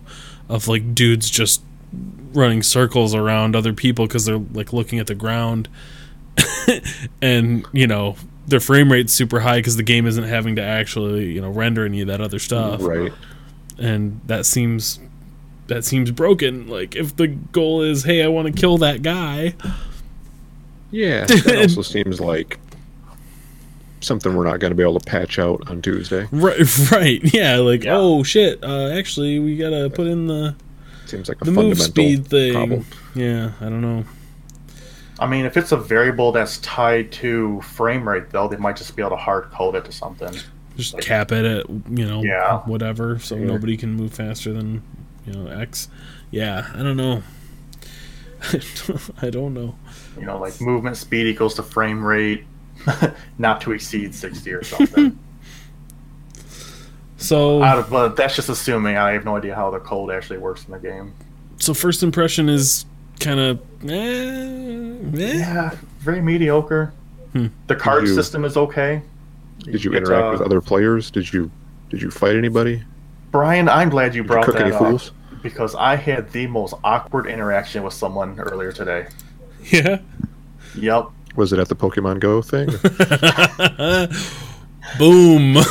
[0.49, 1.63] of like dudes just
[2.35, 5.69] running circles around other people because they're like looking at the ground,
[7.23, 11.33] and you know their frame rate's super high because the game isn't having to actually
[11.33, 13.13] you know render any of that other stuff, right?
[13.79, 15.01] and that seems
[15.69, 16.67] that seems broken.
[16.69, 19.55] Like if the goal is, hey, I want to kill that guy,
[20.91, 22.59] Yeah, that also seems like
[24.01, 26.27] something we're not going to be able to patch out on Tuesday.
[26.31, 26.59] right?
[26.93, 27.21] Right?
[27.35, 27.97] Yeah, like Yeah.
[27.99, 30.55] oh shit, uh, actually we gotta put in the
[31.07, 32.53] Seems like a the move speed thing.
[32.53, 32.87] problem.
[33.15, 34.05] Yeah, I don't know.
[35.21, 38.95] I mean, if it's a variable that's tied to frame rate, though, they might just
[38.95, 40.33] be able to hard code it to something.
[40.77, 42.59] just cap it at you know Yeah.
[42.61, 43.47] whatever so Yeah.
[43.47, 44.81] nobody can move faster than
[45.27, 45.89] you know x
[46.31, 47.21] yeah i don't know
[49.23, 49.75] i don't know
[50.19, 52.45] You know, like movement speed equals to frame rate,
[53.39, 55.19] not to exceed 60 or something.
[57.17, 57.59] so
[57.91, 58.97] but that's just assuming.
[58.97, 61.13] I have no idea how the code actually works in the game.
[61.59, 62.85] so first impression is
[63.19, 64.95] kind of eh, eh.
[65.13, 66.93] Yeah, very mediocre.
[67.33, 67.47] Hmm.
[67.67, 69.03] The card you- system is okay.
[69.65, 71.11] Did you get, interact uh, with other players?
[71.11, 71.51] Did you
[71.91, 72.83] did you fight anybody?
[73.31, 75.13] Brian, I'm glad you Did you brought cook that any up fools?
[75.43, 79.07] because I had the most awkward interaction with someone earlier today.
[79.65, 79.99] yeah
[80.77, 81.09] Yep.
[81.37, 82.69] Was it at the Pokemon Go thing?
[84.99, 85.57] boom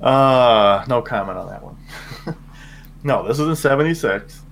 [0.00, 1.76] Uh, no comment on that one.
[3.04, 4.42] no, this is in 76.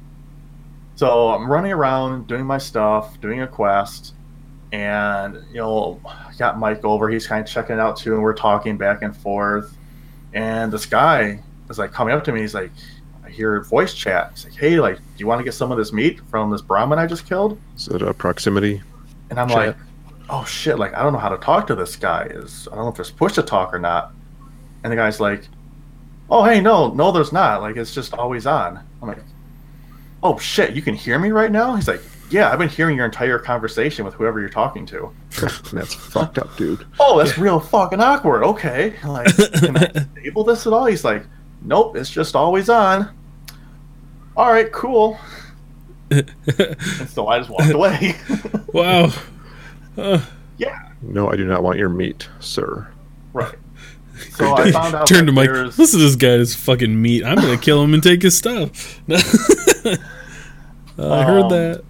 [1.02, 4.14] So I'm running around doing my stuff, doing a quest,
[4.70, 7.08] and, you know, I got Mike over.
[7.08, 9.76] He's kind of checking it out too, and we're talking back and forth.
[10.32, 12.42] And this guy is like coming up to me.
[12.42, 12.70] He's like,
[13.24, 14.30] I hear voice chat.
[14.30, 16.62] He's like, hey, like, do you want to get some of this meat from this
[16.62, 17.58] Brahmin I just killed?
[17.74, 18.80] Is it a proximity?
[19.30, 19.56] And I'm Chat.
[19.56, 19.76] like,
[20.30, 22.26] oh shit, like I don't know how to talk to this guy.
[22.26, 24.12] Is I don't know if there's push to talk or not.
[24.84, 25.48] And the guy's like,
[26.30, 27.60] oh hey, no, no, there's not.
[27.60, 28.78] Like it's just always on.
[29.02, 29.18] I'm like,
[30.22, 31.74] oh shit, you can hear me right now?
[31.74, 35.12] He's like, yeah, I've been hearing your entire conversation with whoever you're talking to.
[35.72, 36.86] That's fucked up, dude.
[37.00, 38.42] Oh, that's real fucking awkward.
[38.44, 40.86] Okay, like can I disable this at all?
[40.86, 41.24] He's like,
[41.62, 43.10] nope, it's just always on.
[44.36, 45.18] All right, cool.
[46.10, 46.30] and
[47.08, 48.14] so I just walked away.
[48.72, 49.10] wow
[49.96, 50.20] Uh,
[50.58, 52.88] yeah, No, I do not want your meat, sir.
[53.32, 53.54] right.
[54.30, 57.36] So I found out turn to mike there's- listen to this guy's fucking meat i'm
[57.36, 59.96] gonna kill him and take his stuff Uh,
[60.98, 61.84] i heard Um, that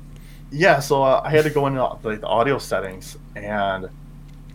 [0.51, 3.89] Yeah, so uh, I had to go into like the audio settings, and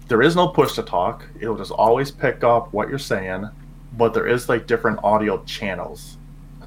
[0.08, 1.26] there is no push to talk.
[1.40, 3.50] It'll just always pick up what you're saying,
[3.98, 6.18] but there is like different audio channels.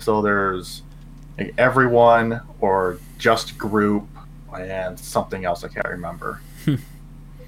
[0.01, 0.83] So there's
[1.39, 4.07] like everyone or just group
[4.59, 6.41] and something else I can't remember.
[6.65, 6.75] Hmm.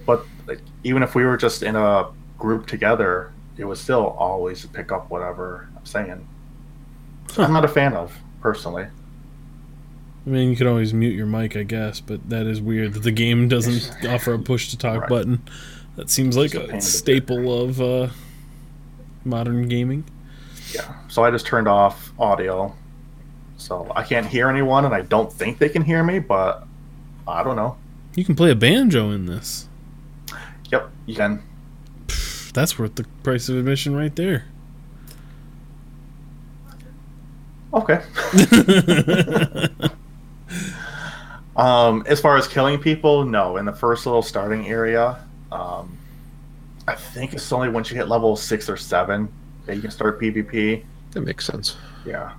[0.07, 2.07] but like even if we were just in a
[2.39, 6.27] group together, it was still always pick up whatever I'm saying.
[7.31, 7.43] Huh.
[7.43, 8.85] I'm not a fan of personally.
[10.25, 13.01] I mean, you could always mute your mic, I guess, but that is weird that
[13.03, 15.09] the game doesn't offer a push to talk Right.
[15.09, 15.43] button.
[15.97, 18.09] That seems like a a staple of uh,
[19.25, 20.05] modern gaming.
[20.73, 20.95] Yeah.
[21.09, 22.75] So I just turned off audio.
[23.59, 26.67] So I can't hear anyone, and I don't think they can hear me, but
[27.29, 27.77] I don't know.
[28.15, 29.69] You can play a banjo in this.
[30.71, 31.43] Yep, you can.
[32.53, 34.45] Pff, That's worth the price of admission right there.
[37.75, 38.03] Okay.
[41.57, 43.57] um, as far as killing people, no.
[43.57, 45.97] In the first little starting area, um,
[46.87, 49.33] I think it's only once you hit level six or seven
[49.67, 50.85] that you can start PvP.
[51.13, 51.77] That makes sense.
[52.05, 52.35] Yeah.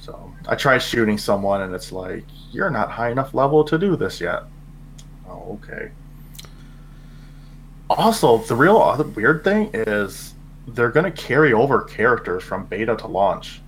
[0.00, 3.94] So I tried shooting someone, and it's like, you're not high enough level to do
[3.94, 4.42] this yet.
[5.28, 5.92] Oh, okay.
[7.90, 10.34] Also, the real other weird thing is
[10.68, 13.60] they're going to carry over characters from beta to launch,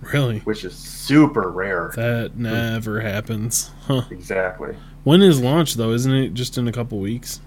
[0.00, 0.38] Really?
[0.40, 1.92] which is super rare.
[1.96, 3.70] That never happens.
[3.86, 4.02] Huh.
[4.10, 4.74] Exactly.
[5.04, 5.92] When is launch, though?
[5.92, 7.40] Isn't it just in a couple weeks?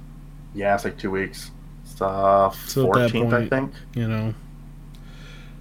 [0.54, 1.52] Yeah, it's like two weeks.
[1.84, 3.74] It's uh, So at that 14th, I think.
[3.96, 4.34] You know?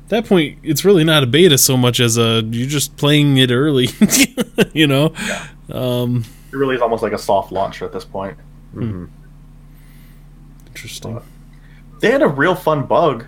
[0.05, 3.37] At that point, it's really not a beta so much as a you're just playing
[3.39, 3.89] it early.
[4.75, 5.13] you know?
[5.27, 5.47] Yeah.
[5.73, 8.37] Um, It really is almost like a soft launcher at this point.
[8.73, 9.07] hmm
[10.79, 11.21] interesting.
[12.01, 13.25] They had a real fun bug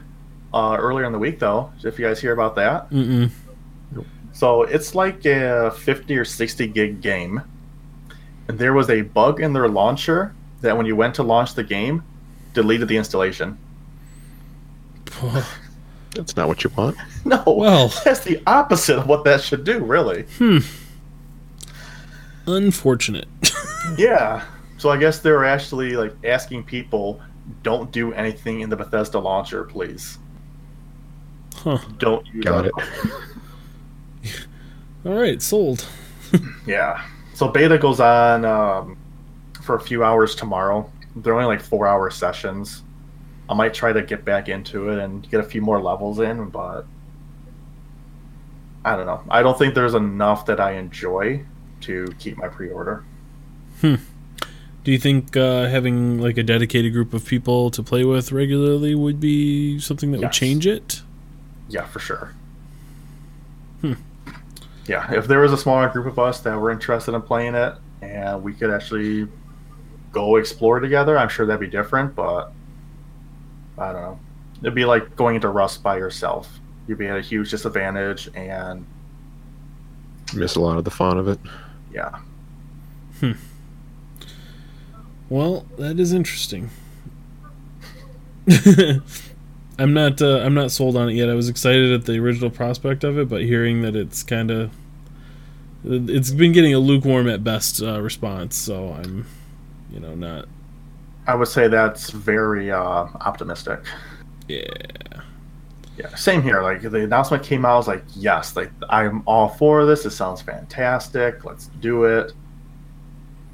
[0.54, 1.72] uh, earlier in the week, though.
[1.82, 2.88] If you guys hear about that.
[2.90, 3.30] Mm-mm.
[4.32, 7.42] So it's like a 50 or 60 gig game.
[8.48, 11.64] And there was a bug in their launcher that when you went to launch the
[11.64, 12.04] game,
[12.54, 13.58] deleted the installation.
[16.14, 16.96] That's not what you want.
[17.24, 17.92] No, Well.
[18.02, 20.24] that's the opposite of what that should do, really.
[22.46, 23.28] Unfortunate.
[23.98, 24.42] yeah.
[24.78, 27.20] So I guess they're actually like asking people,
[27.62, 30.18] don't do anything in the Bethesda launcher, please.
[31.54, 31.78] Huh.
[31.98, 32.72] Don't use Got it.
[35.04, 35.86] All right, sold.
[36.66, 37.04] Yeah.
[37.34, 38.96] So beta goes on um,
[39.62, 40.88] for a few hours tomorrow.
[41.16, 42.84] They're only like four hour sessions.
[43.48, 46.50] I might try to get back into it and get a few more levels in,
[46.50, 46.86] but
[48.84, 49.22] I don't know.
[49.28, 51.44] I don't think there's enough that I enjoy
[51.82, 53.04] to keep my pre order.
[54.82, 58.94] Do you think uh, having like a dedicated group of people to play with regularly
[58.94, 61.02] would be something that would change it?
[61.68, 62.34] Yeah, for sure.
[63.82, 63.92] Hmm.
[64.86, 67.74] Yeah, if there was a smaller group of us that were interested in playing it
[68.02, 69.28] and we could actually
[70.12, 72.52] go explore together, I'm sure that'd be different, but
[73.78, 74.20] I don't know.
[74.62, 76.58] It'd be like going into Rust by yourself.
[76.88, 78.84] You'd be at a huge disadvantage, and
[80.34, 81.38] Miss a lot of the fun of it.
[81.92, 82.18] yeah.
[85.30, 86.68] Well, that is interesting.
[89.78, 91.30] I'm not uh, I'm not sold on it yet.
[91.30, 94.70] I was excited at the original prospect of it, but hearing that it's kind of
[95.84, 99.26] it's been getting a lukewarm at best uh, response, so I'm
[99.90, 100.46] you know not
[101.26, 103.80] I would say that's very uh, optimistic.
[104.48, 104.64] yeah.
[105.96, 106.62] Yeah, same here.
[106.62, 110.06] Like the announcement came out, I was like, yes, like I'm all for this.
[110.06, 111.44] It sounds fantastic.
[111.44, 112.32] Let's do it.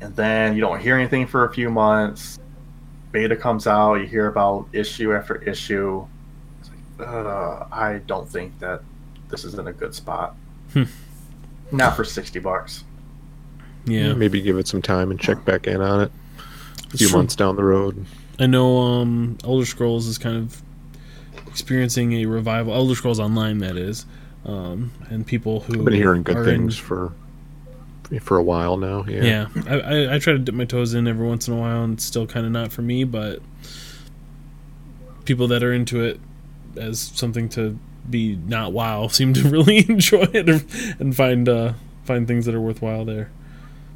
[0.07, 2.39] And then you don't hear anything for a few months.
[3.11, 6.07] Beta comes out, you hear about issue after issue.
[6.61, 8.83] It's like, uh, I don't think that
[9.31, 10.37] this is in a good spot.
[10.73, 10.85] Hmm.
[11.73, 12.85] Not for sixty bucks.
[13.85, 14.13] Yeah.
[14.15, 16.43] Maybe give it some time and check back in on it a
[16.91, 17.19] It's few true.
[17.19, 18.07] months down the road.
[18.39, 20.63] I know um, Elder Scrolls is kind of
[21.49, 22.75] experiencing a revival.
[22.75, 24.07] Elder Scrolls Online, that is,
[24.45, 27.13] um, and people who I've been hearing good things In, for
[28.21, 29.05] for a while now.
[29.07, 29.23] Yeah.
[29.23, 31.85] yeah, I, I, I try to dip my toes in every once in a while,
[31.85, 33.05] and it's still kind of not for me.
[33.05, 33.41] But
[35.25, 36.21] people that are into it
[36.77, 40.49] as something to be not WoW seem to really enjoy it
[41.01, 41.73] and find uh,
[42.05, 43.31] find things that are worthwhile there.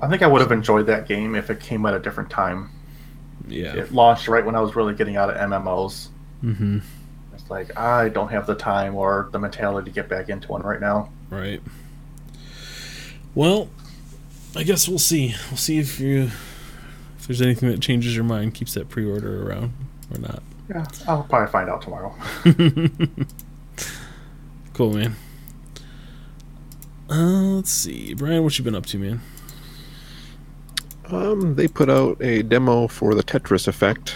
[0.00, 2.70] I think I would have enjoyed that game if it came at a different time.
[3.46, 3.74] Yeah.
[3.74, 6.08] It launched right when I was really getting out of MMOs.
[6.42, 6.78] Mm-hmm.
[7.34, 10.62] It's like I don't have the time or the mentality to get back into one
[10.62, 11.10] right now.
[11.28, 11.60] Right.
[13.34, 13.68] Well,
[14.56, 15.34] I guess we'll see.
[15.48, 16.30] We'll see if you
[17.18, 19.72] if there's anything that changes your mind, keeps that pre-order around
[20.12, 20.42] or not.
[20.68, 22.14] Yeah, I'll probably find out tomorrow.
[24.80, 25.14] Cool, man.
[27.10, 28.42] Uh, let's see, Brian.
[28.44, 29.20] What you been up to, man?
[31.10, 34.14] Um, they put out a demo for the Tetris Effect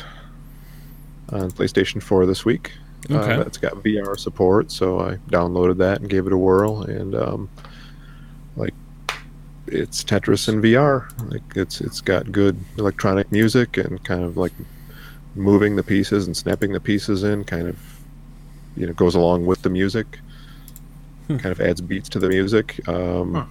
[1.29, 2.73] on PlayStation 4 this week.
[3.11, 3.35] Okay.
[3.35, 6.81] Uh, it's got VR support, so I downloaded that and gave it a whirl.
[6.85, 7.74] And um, like,
[9.75, 11.11] it's Tetris in VR.
[11.31, 14.53] Like, it's it's got good electronic music and kind of like
[15.35, 17.45] moving the pieces and snapping the pieces in.
[17.45, 17.79] Kind of,
[18.77, 20.19] you know, goes along with the music.
[21.27, 21.39] Hmm.
[21.39, 22.87] Kind of adds beats to the music.
[22.89, 23.47] Um, Huh.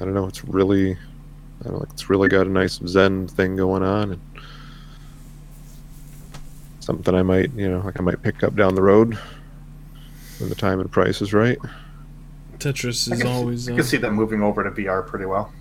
[0.00, 0.26] I don't know.
[0.26, 4.12] It's really I don't know, like it's really got a nice Zen thing going on,
[4.12, 4.20] and
[6.80, 9.18] something I might, you know, like I might pick up down the road
[10.38, 11.58] when the time and price is right.
[12.58, 13.64] Tetris I is can, always.
[13.66, 15.52] see, I Uh, can see them moving over to VR pretty well.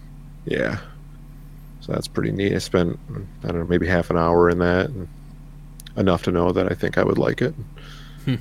[0.45, 0.79] Yeah,
[1.81, 2.53] so that's pretty neat.
[2.53, 2.97] I spent
[3.43, 5.07] I don't know maybe half an hour in that, and
[5.97, 7.53] enough to know that I think I would like it.
[8.25, 8.35] Hmm.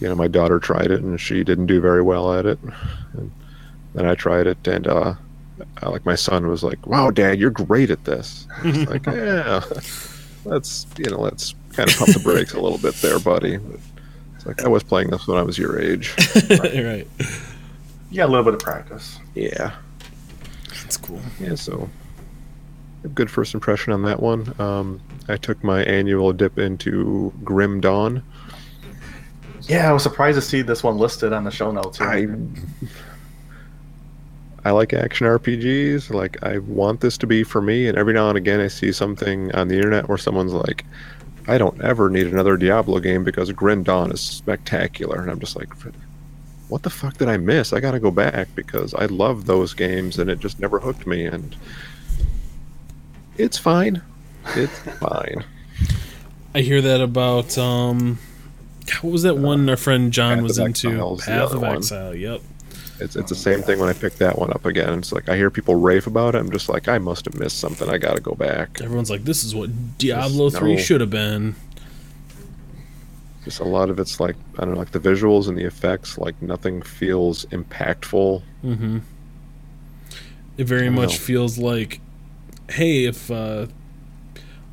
[0.00, 2.58] You know, my daughter tried it and she didn't do very well at it,
[3.12, 3.30] and
[3.94, 5.14] then I tried it and uh,
[5.82, 9.62] uh, like my son was like, "Wow, Dad, you're great at this." It's like, yeah,
[10.44, 13.56] let's you know, let's kind of pump the brakes a little bit there, buddy.
[13.58, 13.80] But
[14.36, 16.14] it's like I was playing this when I was your age.
[16.50, 16.74] right.
[16.74, 17.28] You
[18.16, 19.18] got a little bit of practice.
[19.34, 19.72] Yeah,
[20.82, 21.20] That's cool.
[21.40, 21.54] yeah.
[21.54, 21.88] So,
[23.14, 24.54] good first impression on that one.
[24.60, 28.22] Um, I took my annual dip into Grim Dawn.
[29.62, 31.98] Yeah, I was surprised to see this one listed on the show notes.
[32.00, 32.26] I
[34.66, 36.10] I like action RPGs.
[36.10, 38.92] Like I want this to be for me, and every now and again I see
[38.92, 40.84] something on the internet where someone's like,
[41.48, 45.56] "I don't ever need another Diablo game because Grim Dawn is spectacular," and I'm just
[45.56, 45.68] like,
[46.68, 47.72] "What the fuck did I miss?
[47.72, 51.06] I got to go back because I love those games and it just never hooked
[51.06, 51.56] me." And
[53.36, 54.02] it's fine.
[54.54, 55.44] It's fine.
[56.54, 58.18] I hear that about um,
[59.00, 60.88] what was that one our friend John Path was into?
[60.90, 61.76] Exile's Path of one.
[61.76, 62.14] Exile.
[62.14, 62.40] Yep.
[63.00, 64.98] It's it's the same thing when I pick that one up again.
[65.00, 66.38] It's like I hear people rave about it.
[66.38, 67.88] I'm just like, I must have missed something.
[67.88, 68.80] I got to go back.
[68.80, 70.80] Everyone's like, "This is what Diablo Three no.
[70.80, 71.56] should have been."
[73.44, 76.18] Just a lot of it's like I don't know, like the visuals and the effects,
[76.18, 78.42] like nothing feels impactful.
[78.64, 78.98] Mm-hmm.
[80.56, 81.18] It very much know.
[81.18, 82.00] feels like
[82.70, 83.66] hey, if uh,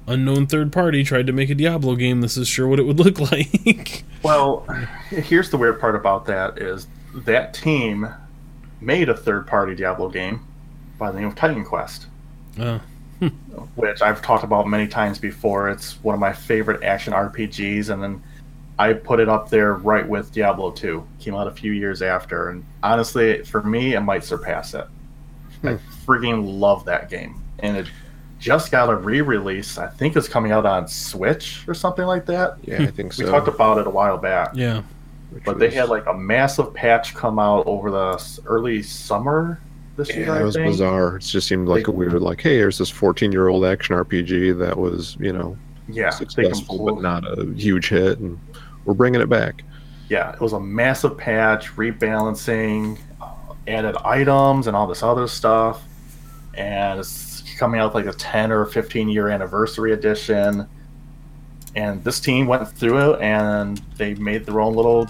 [0.07, 2.99] unknown third party tried to make a Diablo game, this is sure what it would
[2.99, 4.03] look like.
[4.24, 4.65] Well,
[5.09, 8.07] here's the weird part about that is that team
[8.80, 10.45] made a third party Diablo game
[10.97, 12.07] by the name of Titan Quest.
[12.59, 12.80] uh,
[13.76, 15.69] which I've talked about many times before.
[15.69, 18.24] It's one of my favorite action RPGs, and then
[18.82, 21.05] I put it up there right with Diablo 2.
[21.19, 24.88] Came out a few years after, and honestly, for me, it might surpass it.
[25.63, 26.11] I hmm.
[26.11, 27.86] freaking love that game, and it
[28.39, 29.77] just got a re-release.
[29.77, 32.57] I think it's coming out on Switch or something like that.
[32.63, 32.95] Yeah, I hmm.
[32.95, 33.23] think so.
[33.23, 34.82] We talked about it a while back, yeah.
[35.29, 39.61] which but they had like a massive patch come out over the early summer
[39.95, 40.25] this year.
[40.25, 40.71] Yeah, it was think.
[40.71, 41.17] bizarre.
[41.17, 44.57] It just seemed like a weird, like, hey, here's this 14 year old action RPG
[44.57, 45.55] that was, you know,
[45.88, 48.39] Yeah, successful but not a huge hit, and
[48.86, 49.63] we're bringing it back.
[50.09, 55.84] yeah, it was a massive patch, rebalancing, uh, added items, and all this other stuff.
[56.53, 60.67] And it's coming out like a 10 or 15 year anniversary edition.
[61.75, 65.07] And this team went through it and they made their own little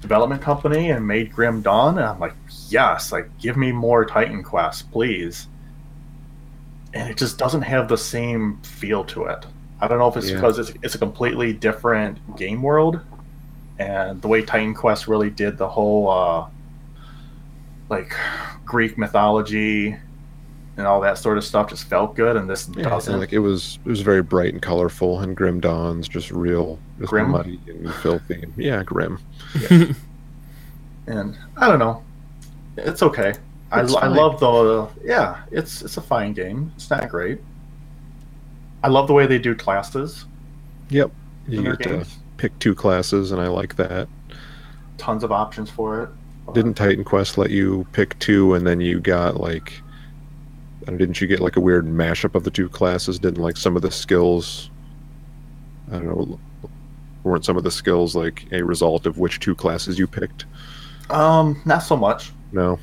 [0.00, 1.98] development company and made Grim Dawn.
[1.98, 2.34] And I'm like,
[2.68, 5.48] yes, like give me more Titan Quest, please.
[6.94, 9.46] And it just doesn't have the same feel to it.
[9.80, 10.36] I don't know if it's Yeah.
[10.36, 13.00] because it's, it's a completely different game world
[13.78, 16.46] and the way Titan Quest really did the whole uh,
[17.88, 18.12] like
[18.64, 19.96] Greek mythology
[20.76, 23.12] and all that sort of stuff just felt good, and this Yeah, doesn't.
[23.12, 26.78] and like it was, it was very bright and colorful, and Grim Dawn's just real,
[27.00, 27.30] just Grim?
[27.30, 28.42] muddy and filthy.
[28.42, 29.18] And, yeah, grim.
[31.06, 32.02] and I don't know,
[32.76, 33.34] it's okay.
[33.72, 34.14] I, It's I fine.
[34.14, 36.72] love the yeah, it's it's a fine game.
[36.76, 37.40] It's not great.
[38.82, 40.24] I love the way they do classes
[40.90, 41.10] Yep.
[41.46, 42.06] You get to
[42.36, 44.08] pick two classes, and I like that.
[44.96, 46.10] Tons of options for it.
[46.54, 49.72] Didn't Titan Quest let you pick two, and then you got like,
[50.86, 53.18] and didn't you get like a weird mashup of the two classes?
[53.18, 54.70] Didn't like some of the skills?
[55.90, 56.40] I don't know.
[57.22, 60.46] Weren't some of the skills like a result of which two classes you picked?
[61.10, 62.32] Um, not so much.
[62.52, 62.78] No.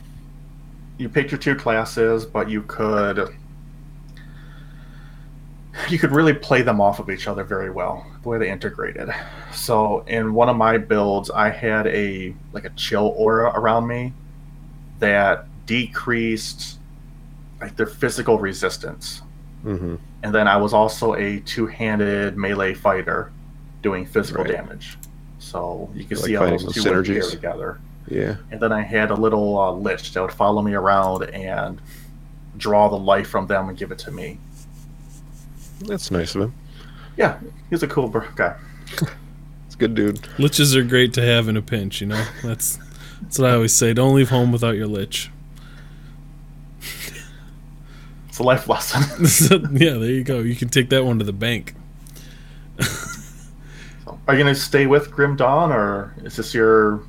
[0.98, 3.36] you picked your two classes, but you could
[5.90, 9.10] you could really play them off of each other very well the way they integrated.
[9.52, 14.14] So in one of my builds, I had a like a chill aura around me
[15.00, 16.80] that decreased
[17.62, 19.22] like their physical resistance,
[19.64, 23.32] hmm and then I was also a two-handed melee fighter
[23.84, 24.54] doing physical Right.
[24.54, 24.98] damage.
[25.38, 28.38] So you can Like see how those two would pair together Yeah.
[28.50, 31.80] and then I had a little uh, lich that would follow me around and
[32.58, 34.40] draw the life from them and give it to me.
[35.82, 36.54] That's nice of him.
[37.18, 38.56] Yeah, he's a cool br- guy.
[39.66, 40.22] It's a good dude.
[40.38, 42.24] Liches are great to have in a pinch, you know?
[42.44, 42.78] That's
[43.22, 43.94] that's what I always say.
[43.94, 45.32] Don't leave home without your lich.
[48.30, 49.02] It's a life lesson.
[49.76, 50.40] yeah, there you go.
[50.40, 51.74] You can take that one to the bank.
[52.80, 57.02] So, are you gonna stay with Grim Dawn, or is this your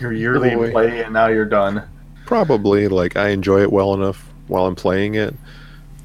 [0.00, 0.70] your yearly Boy.
[0.70, 1.82] play and now you're done?
[2.24, 5.34] Probably like I enjoy it well enough while I'm playing it,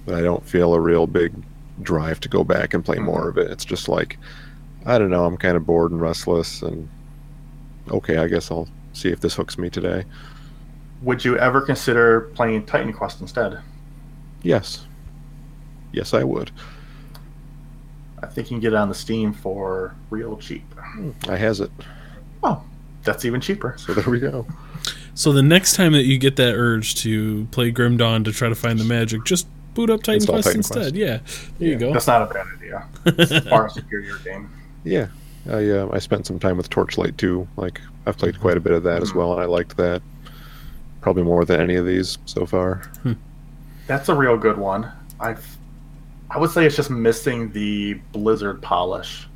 [0.06, 1.34] but I don't feel a real big
[1.82, 3.52] drive to go back and play more of it.
[3.52, 4.18] It's just like
[4.86, 6.88] I don't know, I'm kind of bored and restless and
[7.90, 10.06] okay, I guess I'll see if this hooks me today.
[11.02, 13.60] Would you ever consider playing Titan Quest instead?
[14.44, 14.86] Yes.
[15.92, 16.52] Yes, I would.
[18.22, 20.64] I think you can get it on the Steam for real cheap.
[20.78, 21.72] Hmm, I has it.
[22.44, 22.64] Oh,
[23.04, 23.76] that's even cheaper.
[23.78, 24.48] So there we go.
[25.14, 28.50] So the next time that you get that urge to play Grim Dawn to try
[28.50, 30.94] to find the magic, just boot up Titan Quest Titan instead.
[30.94, 30.96] Quest.
[30.96, 31.20] Yeah,
[31.60, 31.94] there you go.
[31.94, 32.88] That's not a bad idea.
[33.06, 34.50] It's far superior game.
[34.84, 35.08] Yeah.
[35.48, 37.48] I uh, I spent some time with Torchlight too.
[37.56, 40.02] Like I've played quite a bit of that as well and I liked that.
[41.02, 42.82] Probably more than any of these so far.
[43.86, 44.92] That's a real good one.
[45.20, 45.58] I've,
[46.32, 49.28] I would say it's just missing the Blizzard polish.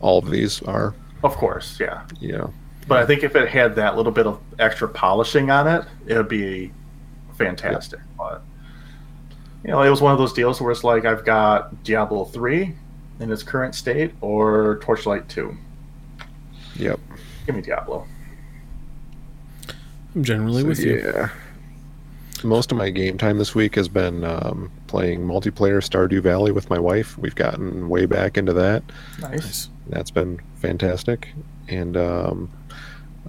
[0.00, 2.02] All of these are, Of course, yeah.
[2.20, 2.48] Yeah.
[2.86, 6.18] But I think if it had that little bit of extra polishing on it, it
[6.18, 6.70] would be
[7.38, 8.00] fantastic.
[8.18, 8.42] But
[9.64, 12.74] you know, it was one of those deals where it's like I've got Diablo three
[13.20, 15.56] in its current state or Torchlight two.
[16.76, 17.00] yep.
[17.46, 18.06] Give me Diablo.
[20.14, 20.96] I'm generally So, with you.
[20.98, 21.28] yeah.
[22.42, 26.68] Most of my game time this week has been um, playing multiplayer Stardew Valley with
[26.68, 27.16] my wife.
[27.16, 28.82] We've gotten way back into that.
[29.20, 29.40] Nice.
[29.44, 29.68] Nice.
[29.88, 31.28] That's been fantastic.
[31.68, 32.50] And um,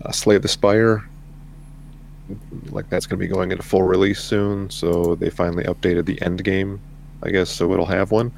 [0.03, 1.07] uh, Slay the Spire,
[2.69, 4.69] like that's going to be going into full release soon.
[4.69, 6.79] So they finally updated the end game,
[7.23, 8.31] I guess, so it'll have one.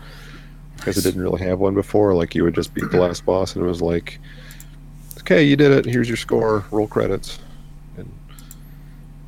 [0.78, 2.14] Because it didn't really have one before.
[2.14, 4.20] Like you would just beat the last boss, and it was like,
[5.20, 5.86] okay, you did it.
[5.86, 6.66] Here's your score.
[6.72, 7.40] Roll credits.
[7.98, 8.12] And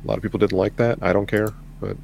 [0.04, 0.98] a lot of people didn't like that.
[1.02, 1.48] I don't care.
[1.80, 1.96] But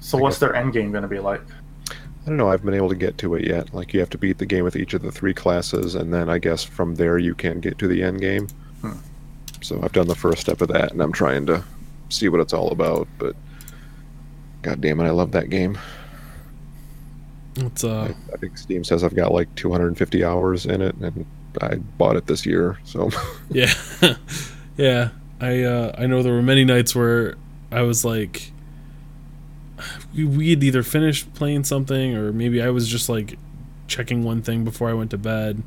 [0.00, 1.42] So I what's guess- their end game going to be like?
[1.90, 2.50] I don't know.
[2.50, 3.72] I've been able to get to it yet.
[3.72, 6.28] Like you have to beat the game with each of the three classes, and then
[6.28, 8.48] I guess from there you can get to the end game.
[8.82, 8.92] Hmm.
[9.62, 11.62] So I've done the first step of that, and I'm trying to
[12.08, 13.08] see what it's all about.
[13.18, 13.36] But
[14.62, 15.78] god damn it, I love that game.
[17.56, 21.26] It's I, uh, I think Steam says I've got like 250 hours in it, and
[21.60, 22.78] I bought it this year.
[22.84, 23.10] So
[23.50, 23.72] yeah,
[24.76, 25.10] yeah.
[25.40, 27.36] I uh, I know there were many nights where
[27.70, 28.52] I was like,
[30.14, 33.38] we we had either finished playing something or maybe I was just like
[33.86, 35.62] checking one thing before I went to bed,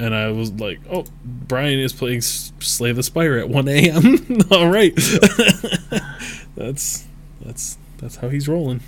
[0.00, 4.18] and I was like, oh, Brian is playing Slay the Spire at 1 a.m.
[4.50, 4.94] All right,
[6.56, 7.06] that's
[7.40, 8.80] that's that's how he's rolling.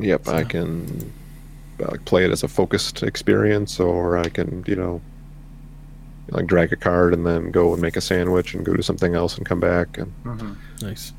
[0.00, 1.12] Yep, I can
[1.80, 5.00] uh, like play it as a focused experience, or I can, you know,
[6.30, 9.14] like drag a card and then go and make a sandwich and go do something
[9.14, 11.12] else and come back, and hmm Nice,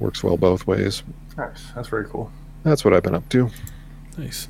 [0.00, 1.02] works well both ways.
[1.36, 1.70] Nice.
[1.74, 2.30] That's very cool.
[2.64, 3.50] That's what I've been up to.
[4.18, 4.48] nice.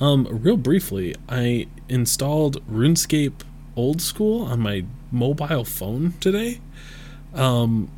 [0.00, 3.42] Um, real briefly, I installed RuneScape
[3.76, 6.60] Old School on my mobile phone today.
[7.34, 7.90] Um,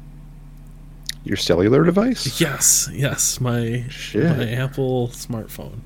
[1.25, 2.41] Your cellular device?
[2.41, 4.37] yes, yes, my Shit.
[4.37, 5.81] my Apple smartphone.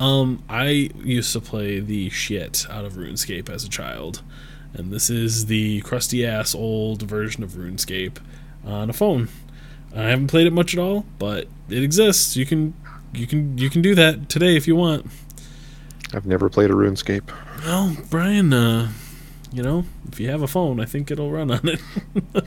[0.00, 4.22] Um, I used to play the shit out of RuneScape as a child,
[4.72, 8.18] and this is the crusty ass old version of RuneScape
[8.64, 9.28] on a phone.
[9.94, 12.36] I haven't played it much at all, but it exists.
[12.36, 12.74] You can
[13.14, 15.06] you can you can do that today if you want.
[16.14, 17.30] I've never played a RuneScape.
[17.64, 18.90] Well, Brian, uh,
[19.52, 21.80] you know, if you have a phone, I think it'll run on it.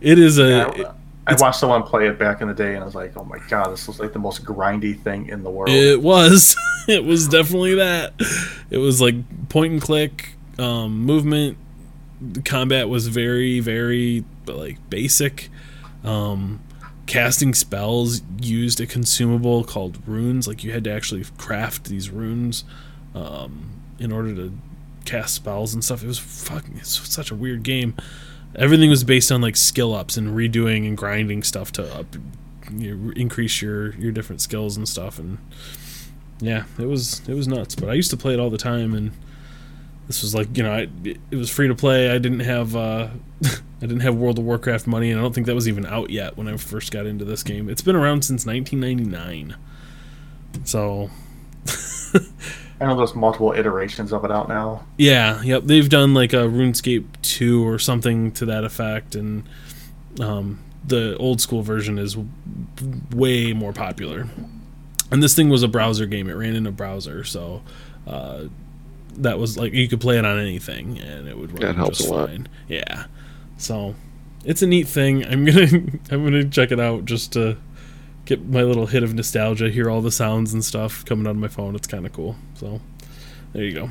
[0.00, 0.86] it is a Yeah, it-
[1.26, 3.38] I watched someone play it back in the day, and I was like, "Oh my
[3.48, 6.54] god, this looks like the most grindy thing in the world." It was.
[6.86, 8.12] It was definitely that.
[8.68, 9.14] It was like
[9.48, 11.56] point and click um, movement.
[12.20, 15.48] The combat was very, very like basic.
[16.04, 16.60] Um,
[17.06, 20.46] casting spells used a consumable called runes.
[20.48, 22.64] Like you had to actually craft these runes
[23.14, 24.56] um, in order to
[25.04, 26.02] cast spells and stuff.
[26.02, 26.76] It was fucking.
[26.78, 27.94] It's such a weird game.
[28.56, 32.06] Everything was based on like skill ups and redoing and grinding stuff to up,
[32.72, 35.38] you know, increase your your different skills and stuff and
[36.40, 37.74] yeah, it was it was nuts.
[37.74, 39.12] But I used to play it all the time, and
[40.06, 42.10] this was like you know I, it was free to play.
[42.10, 43.08] I didn't have uh,
[43.84, 46.08] I didn't have World of Warcraft money, and I don't think that was even out
[46.08, 47.68] yet when I first got into this game.
[47.68, 49.54] It's been around since 1999,
[50.64, 51.10] so
[52.80, 54.84] I know there's multiple iterations of it out now.
[54.96, 55.64] yeah, yep.
[55.64, 59.44] They've done like a RuneScape two or something to that effect, and
[60.18, 62.28] um, the old school version is w-
[63.14, 64.28] way more popular.
[65.10, 67.62] And this thing was a browser game; it ran in a browser, so
[68.06, 68.44] uh,
[69.16, 71.98] that was like you could play it on anything, and it would run That helps
[71.98, 72.28] just a lot.
[72.30, 72.48] fine.
[72.68, 73.04] Yeah,
[73.64, 73.94] so
[74.44, 75.24] it's a neat thing.
[75.24, 75.66] I'm gonna
[76.10, 77.56] I'm gonna check it out just to
[78.26, 81.36] get my little hit of nostalgia, hear all the sounds and stuff coming out of
[81.36, 81.74] my phone.
[81.74, 82.36] It's kind of cool.
[82.54, 82.80] So
[83.52, 83.90] there you go.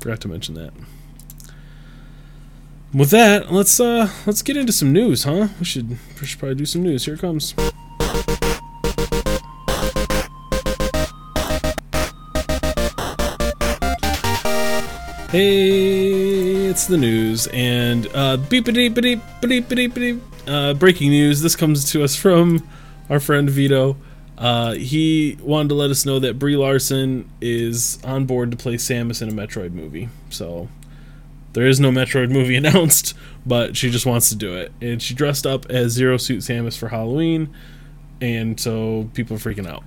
[0.00, 0.72] Forgot to mention that.
[2.92, 5.48] With that, let's uh let's get into some news, huh?
[5.58, 5.90] We should,
[6.20, 7.04] we should probably do some news.
[7.04, 7.54] Here it comes.
[15.30, 15.97] Hey,
[16.68, 20.22] it's the news, and uh, beepity beep beep beep beep.
[20.46, 21.40] Uh, breaking news.
[21.40, 22.66] This comes to us from
[23.08, 23.96] our friend Vito.
[24.36, 28.74] Uh, he wanted to let us know that Brie Larson is on board to play
[28.74, 30.10] Samus in a Metroid movie.
[30.28, 30.68] So
[31.54, 33.14] there is no Metroid movie announced,
[33.46, 36.76] but she just wants to do it, and she dressed up as Zero Suit Samus
[36.76, 37.48] for Halloween,
[38.20, 39.84] and so people are freaking out.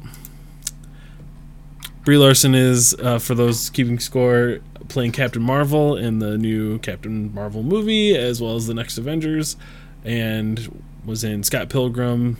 [2.03, 4.61] Brie Larson is, uh, for those keeping score,
[4.91, 9.55] playing Captain Marvel in the new Captain Marvel movie, as well as the next Avengers,
[10.03, 12.37] and was in Scott Pilgrim.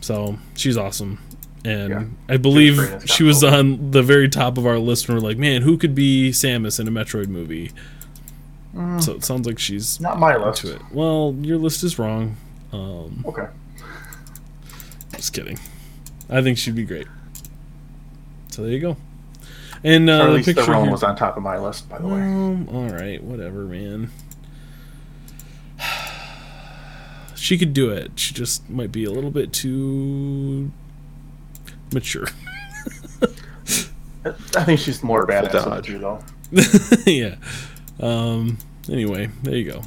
[0.00, 1.18] So she's awesome.
[1.64, 2.04] And Yeah.
[2.28, 5.36] I believe in she was on the very top of our list, and we're like,
[5.38, 7.72] man, who could be Samus in a Metroid movie?
[9.00, 10.64] So it sounds like she's Not my list.
[10.66, 10.80] it.
[10.92, 12.36] Well, your list is wrong.
[12.74, 13.46] Um, Okay.
[15.14, 15.58] just kidding.
[16.28, 17.06] I think she'd be great.
[18.50, 18.96] So there you go.
[19.84, 22.06] And uh, the Charlize picture Theron here- was on top of my list, by the
[22.06, 22.20] way.
[22.20, 24.10] Um, all right, whatever, man.
[27.34, 28.12] She could do it.
[28.18, 30.72] She just might be a little bit too
[31.92, 32.26] mature.
[34.56, 35.88] I think she's more Artful badass than dodge.
[35.90, 36.20] you, though.
[37.06, 37.36] yeah.
[38.00, 38.58] Um.
[38.90, 39.82] Anyway, there you go.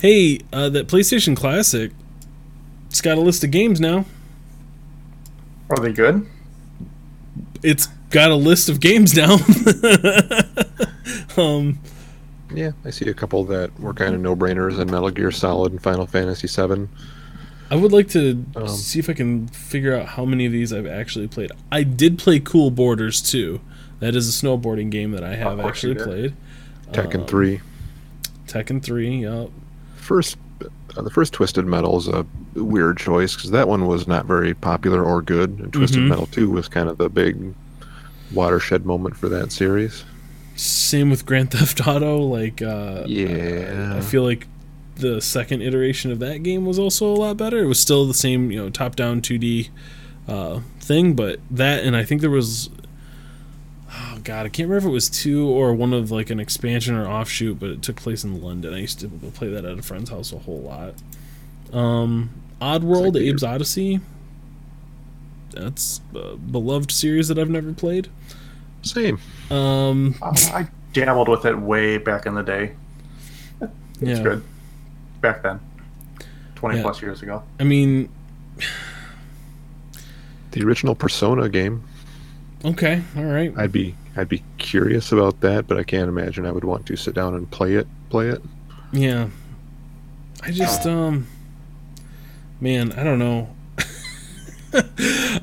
[0.00, 1.92] Hey, uh, that PlayStation Classic.
[2.88, 4.04] It's got a list of games now.
[5.70, 6.26] Are they good?
[7.62, 9.36] It's got a list of games now.
[11.36, 11.78] um.
[12.54, 15.82] Yeah, I see a couple that were kind of no-brainers in Metal Gear Solid and
[15.82, 16.86] Final Fantasy VII.
[17.70, 20.70] I would like to Um, see if I can figure out how many of these
[20.70, 21.50] I've actually played.
[21.70, 23.60] I did play Cool Boarders too.
[24.00, 26.34] That is a snowboarding game that I have actually played.
[26.92, 27.60] Tekken Um, three.
[28.46, 29.48] Tekken 3, yep.
[29.96, 30.36] First,
[30.94, 34.52] uh, the first Twisted Metal is a weird choice because that one was not very
[34.52, 36.08] popular or good, and Twisted Mhm.
[36.08, 37.54] Metal Two was kind of the big
[38.34, 40.04] watershed moment for that series.
[40.56, 42.18] Same with Grand Theft Auto.
[42.18, 43.94] Like, uh, Yeah.
[43.96, 44.46] I feel like
[44.96, 47.58] the second iteration of that game was also a lot better.
[47.58, 49.70] It was still the same, you know, top-down 2D
[50.28, 52.70] uh, thing, but that and I think there was,
[53.90, 56.94] oh god, I can't remember if it was two or one of like an expansion
[56.94, 58.74] or offshoot, but it took place in London.
[58.74, 60.94] I used to play that at a friend's house a whole lot.
[61.76, 62.30] Um,
[62.60, 64.00] Oddworld, like Abe's Oddysee.
[65.50, 68.08] That's a beloved series that I've never played.
[68.82, 69.18] Same.
[69.50, 72.72] Um, I dabbled with it way back in the day.
[73.60, 74.22] It's yeah.
[74.22, 74.44] good.
[75.20, 75.60] Back then.
[76.56, 76.82] 20 Yeah.
[76.82, 77.42] plus years ago.
[77.60, 78.08] I mean,
[80.50, 81.82] The original Persona game.
[82.64, 83.52] okay, all right.
[83.56, 86.96] I'd be I'd be curious about that, but I can't imagine I would want to
[86.96, 87.86] sit down and play it.
[88.10, 88.42] Play it.
[88.92, 89.28] Yeah.
[90.42, 91.26] I just um
[92.60, 93.48] man, I don't know.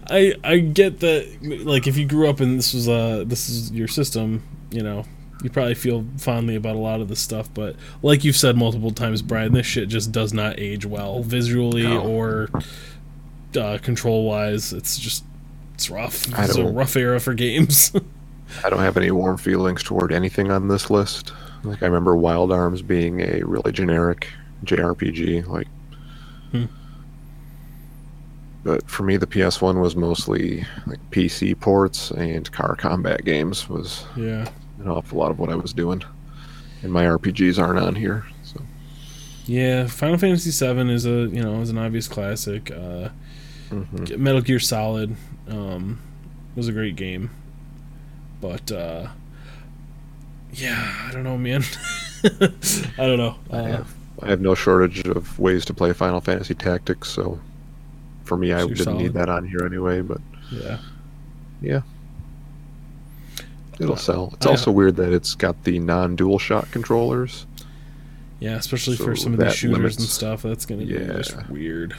[0.09, 1.27] I I get that
[1.65, 5.05] like if you grew up and this was uh this is your system, you know,
[5.43, 8.91] you probably feel fondly about a lot of this stuff, but like you've said multiple
[8.91, 12.01] times, Brian, this shit just does not age well visually No.
[12.01, 12.49] or
[13.57, 14.73] uh, control wise.
[14.73, 15.23] It's just
[15.75, 16.27] it's rough.
[16.39, 17.91] It's a rough era for games.
[18.65, 21.31] I don't have any warm feelings toward anything on this list.
[21.63, 24.27] Like I remember Wild Arms being a really generic
[24.65, 25.45] JRPG.
[25.47, 25.67] Like,
[26.51, 26.65] Hmm.
[28.63, 33.69] But for me, the PS1 was mostly like PC ports and car combat games.
[33.69, 34.49] Was yeah.
[34.79, 36.03] an awful lot of what I was doing,
[36.83, 38.25] and my RPGs aren't on here.
[38.43, 38.61] So
[39.45, 42.71] Yeah, Final Fantasy VII is a you know is an obvious classic.
[42.71, 43.09] Uh,
[43.71, 44.17] mhm.
[44.17, 45.15] Metal Gear Solid
[45.47, 45.99] um,
[46.55, 47.29] was a great game,
[48.41, 49.07] but uh,
[50.51, 51.63] yeah, I don't know, man.
[52.23, 53.35] I don't know.
[53.51, 57.09] I Uh, have I have no shortage of ways to play Final Fantasy Tactics.
[57.09, 57.39] So
[58.29, 59.01] for me, I So didn't solid.
[59.01, 60.01] need that on here anyway.
[60.01, 60.21] But
[60.51, 60.77] yeah,
[61.61, 61.81] yeah,
[63.79, 64.29] it'll Uh, sell.
[64.35, 67.45] It's I- also weird that it's got the non-DualShock controllers.
[68.39, 70.43] yeah, especially for some of these shooters and stuff.
[70.43, 71.13] That's gonna be Yeah.
[71.17, 71.95] just weird.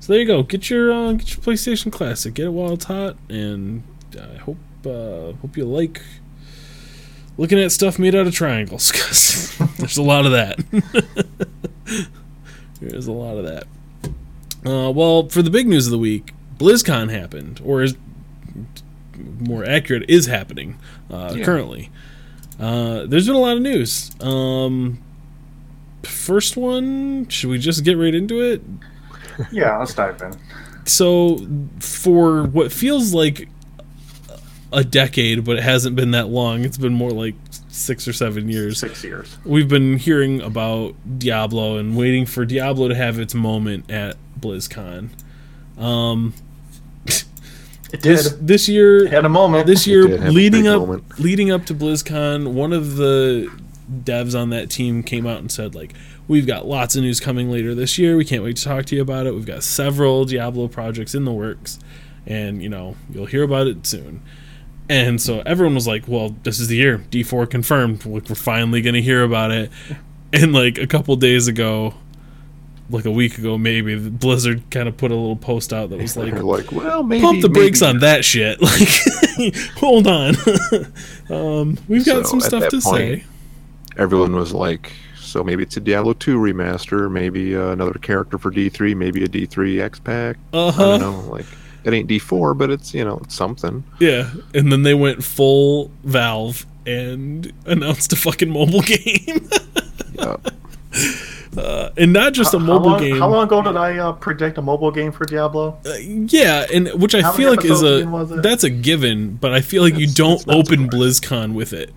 [0.00, 0.42] So there you go.
[0.42, 2.32] Get your uh, get your PlayStation Classic.
[2.32, 3.82] Get it while it's hot, and
[4.18, 4.56] I hope
[4.86, 6.00] uh, hope you like
[7.36, 10.58] looking at stuff made out of triangles because there's a lot of that.
[12.80, 13.64] there's a lot of that.
[14.66, 17.94] Uh, well, for the big news of the week, BlizzCon happened, or is
[19.38, 20.78] more accurate, is happening
[21.10, 21.44] uh, Yeah.
[21.44, 21.90] currently.
[22.58, 24.10] Uh, there's been a lot of news.
[24.20, 24.98] Um,
[26.02, 28.62] first one, should we just get right into it?
[29.52, 30.32] Yeah, let's dive in.
[30.86, 31.46] So,
[31.80, 33.48] for what feels like
[34.76, 37.34] a decade, but it hasn't been that long, it's been more like
[37.68, 38.78] six or seven years.
[38.78, 39.36] Six years.
[39.44, 45.08] We've been hearing about Diablo and waiting for Diablo to have its moment at BlizzCon.
[45.78, 46.34] Um,
[47.92, 48.02] It did.
[48.02, 49.66] this this year, It had a moment.
[49.66, 51.18] this year did have a leading up moment.
[51.20, 53.50] leading up to BlizzCon, one of the
[54.04, 55.92] devs on that team came out and said like
[56.26, 58.16] we've got lots of news coming later this year.
[58.16, 59.34] We can't wait to talk to you about it.
[59.34, 61.78] We've got several Diablo projects in the works
[62.26, 64.20] and you know, you'll hear about it soon.
[64.88, 66.98] And so everyone was like, "Well, this is the year.
[67.10, 68.04] D4 confirmed.
[68.06, 69.70] Like we're finally going to hear about it."
[70.32, 71.94] And like a couple days ago,
[72.90, 76.16] like a week ago maybe, Blizzard kind of put a little post out that was
[76.16, 78.58] like like, well, maybe pump the brakes on that shit.
[79.38, 80.34] Like, hold on.
[81.28, 82.82] um, we've got So, some stuff to point,
[83.20, 83.24] say.
[83.98, 88.50] Everyone was like, so maybe it's a Diablo 2 remaster, maybe uh, another character for
[88.50, 90.38] D3, maybe a D3 X pack.
[90.54, 91.44] Uh I don't know, like
[91.86, 93.84] it ain't D4, but it's you know it's something.
[94.00, 99.48] Yeah, and then they went full Valve and announced a fucking mobile game,
[100.14, 100.36] Yeah.
[101.56, 103.18] uh, and not just a mobile how long, game.
[103.18, 105.78] How long ago did I uh, predict a mobile game for Diablo?
[105.86, 108.42] Uh, yeah, and which I How feel like is a in was it?
[108.42, 110.88] that's a given, but I feel like you don't open surprising.
[110.90, 111.92] BlizzCon with it.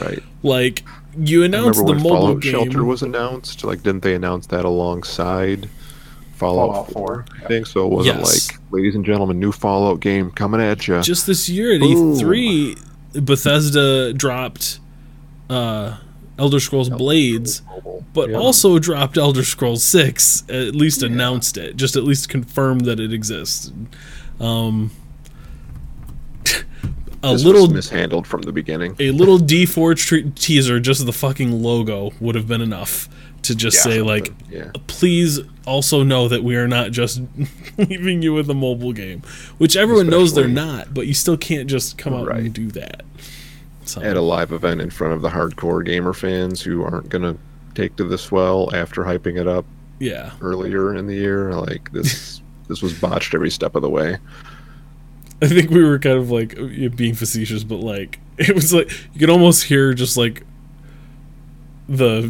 [0.00, 0.22] right.
[0.42, 0.84] Like
[1.16, 2.52] you I announce remember the when mobile Fallout game.
[2.52, 3.62] Shelter was announced.
[3.64, 5.68] Like, didn't they announce that alongside
[6.34, 7.26] Fallout, Fallout 4.
[7.44, 7.86] I think so.
[7.86, 8.50] It wasn't Yes.
[8.50, 11.00] like, ladies and gentlemen, new Fallout game coming at you.
[11.02, 12.14] just this year at Boom.
[12.14, 12.76] E3,
[13.24, 14.80] Bethesda dropped
[15.50, 15.96] uh,
[16.38, 17.62] Elder Scrolls Blades,
[18.12, 18.36] but Yeah.
[18.36, 20.42] also dropped Elder Scrolls Six.
[20.48, 23.70] At least announced it, just at least confirmed that it exists.
[24.40, 24.90] Um,
[27.22, 28.96] a This little was mishandled from the beginning.
[28.98, 33.08] a little D4 tre- teaser, just the fucking logo would have been enough.
[33.44, 34.70] To just Yeah, say like yeah.
[34.86, 37.20] please also know that we are not just
[37.78, 39.22] leaving you with a mobile game
[39.58, 42.40] which everyone knows they're not but you still can't just come out Right.
[42.40, 43.02] and do that
[43.84, 47.36] so at a live event in front of the hardcore gamer fans who aren't gonna
[47.74, 49.64] take to this well after hyping it up
[50.00, 51.52] yeah earlier in the year.
[51.52, 54.16] Like this, this was botched every step of the way.
[55.42, 56.54] i think we were kind of like
[56.96, 60.42] being facetious but like it was like you could almost hear just like
[61.88, 62.22] the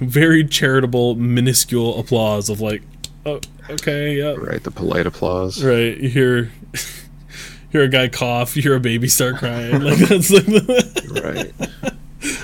[0.00, 2.82] very charitable minuscule applause of like
[3.26, 5.62] oh okay yeah Right, the polite applause.
[5.62, 6.50] Right, you hear
[7.72, 9.80] hear a guy cough, you hear a baby start crying.
[9.82, 11.52] Like that's like the
[11.82, 11.92] Right.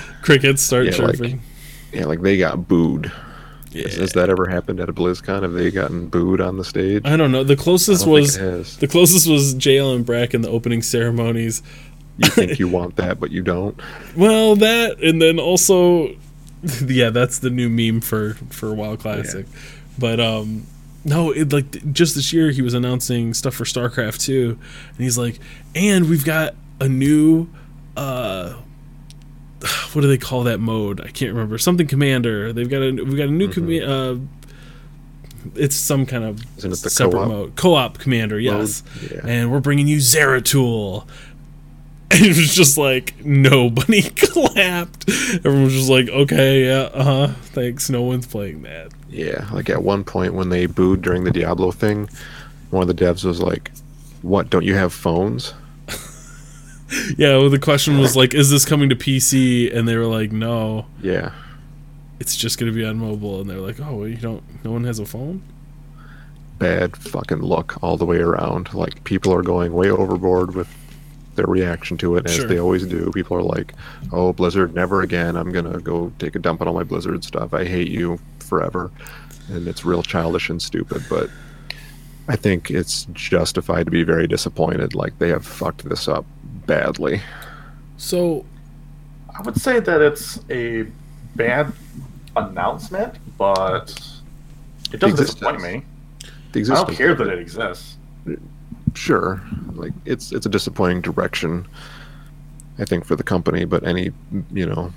[0.21, 1.41] crickets start Yeah, like- chirping.
[1.93, 3.11] Yeah, like they got booed.
[3.71, 3.87] yeah.
[3.87, 5.41] Has, that ever happened at a BlizzCon?
[5.43, 7.01] Have they gotten booed on the stage?
[7.05, 7.43] I don't know.
[7.45, 8.35] The closest was
[8.77, 11.63] the closest was and Brack in the opening ceremonies.
[12.17, 13.79] You think you want that, but you don't.
[14.15, 16.13] Well, that and then also
[16.85, 19.45] yeah, that's the new meme for for WoW Classic.
[19.97, 20.65] But um
[21.05, 25.17] no, it like just this year he was announcing stuff for StarCraft 2 and he's
[25.17, 25.39] like,
[25.75, 27.47] "And we've got a new
[27.95, 28.53] uh
[29.93, 31.01] what do they call that mode?
[31.01, 31.57] I can't remember.
[31.57, 32.51] Something commander.
[32.53, 34.17] They've got a we've got a new comma- uh
[35.55, 37.55] it's some kind of Isn't it the separate co-op mode.
[37.55, 38.83] Co-op commander, yes.
[39.09, 39.21] Yeah.
[39.23, 41.07] And we're bringing you Zeratul.
[42.11, 45.09] And it was just like nobody clapped.
[45.09, 48.93] Everyone was just like, "Okay, yeah, uh huh, thanks." No one's playing that.
[49.09, 52.09] Yeah, like at one point when they booed during the Diablo thing,
[52.69, 53.71] one of the devs was like,
[54.21, 54.49] "What?
[54.49, 55.53] Don't you have phones?"
[57.17, 60.31] Yeah, well, the question was like, "Is this coming to PC?" And they were like,
[60.31, 61.31] "No, Yeah,
[62.21, 64.43] it's just going to be on mobile." And they're like, "Oh, well, you don't?
[64.63, 65.41] No one has a phone."
[66.57, 68.73] bad fucking look all the way around.
[68.73, 70.73] Like people are going way overboard with
[71.37, 72.47] their reaction to it, as Sure.
[72.47, 73.09] they always do.
[73.13, 73.73] People are like,
[74.11, 75.37] "Oh, Blizzard, never again!
[75.37, 77.53] I'm gonna go take a dump on all my Blizzard stuff.
[77.53, 78.91] I hate you forever,"
[79.49, 81.03] and it's real childish and stupid.
[81.09, 81.29] But
[82.27, 84.93] I think it's justified to be very disappointed.
[84.93, 86.25] Like they have fucked this up
[86.65, 87.21] badly.
[87.97, 88.43] So
[89.33, 90.85] I would say that it's a
[91.35, 91.71] bad
[92.35, 93.97] announcement, but
[94.91, 95.85] it doesn't disappoint me.
[96.55, 97.97] I don't care that it exists.
[98.95, 99.41] Sure.
[99.73, 101.67] Like it's it's a disappointing direction
[102.79, 104.11] i think for the company but any
[104.51, 104.93] you know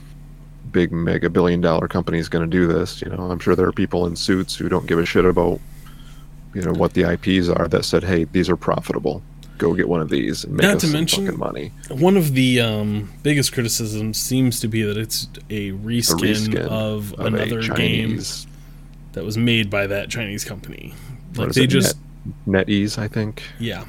[0.70, 3.30] big mega billion dollar company is going to do this you know?
[3.30, 5.60] I'm sure there are people in suits who don't give a shit about
[6.54, 9.22] you know what the ips are that said hey these are profitable.
[9.58, 11.72] Go get one of these and make Not us to some mention- fucking money.
[11.90, 16.56] one of the um, biggest criticisms seems to be that it's a a reskin, reskin
[16.66, 18.18] of, a another game
[19.12, 20.94] that was made by that Chinese company.
[21.34, 21.96] Like they just
[22.46, 23.84] NetEase, i think Yeah,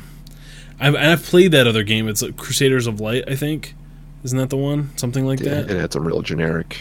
[0.79, 2.07] I've I've played that other game.
[2.07, 3.75] It's like Crusaders of Light, I think.
[4.23, 4.95] Isn't that the one?
[4.97, 5.71] Something like yeah, that.
[5.71, 6.77] and it's a real generic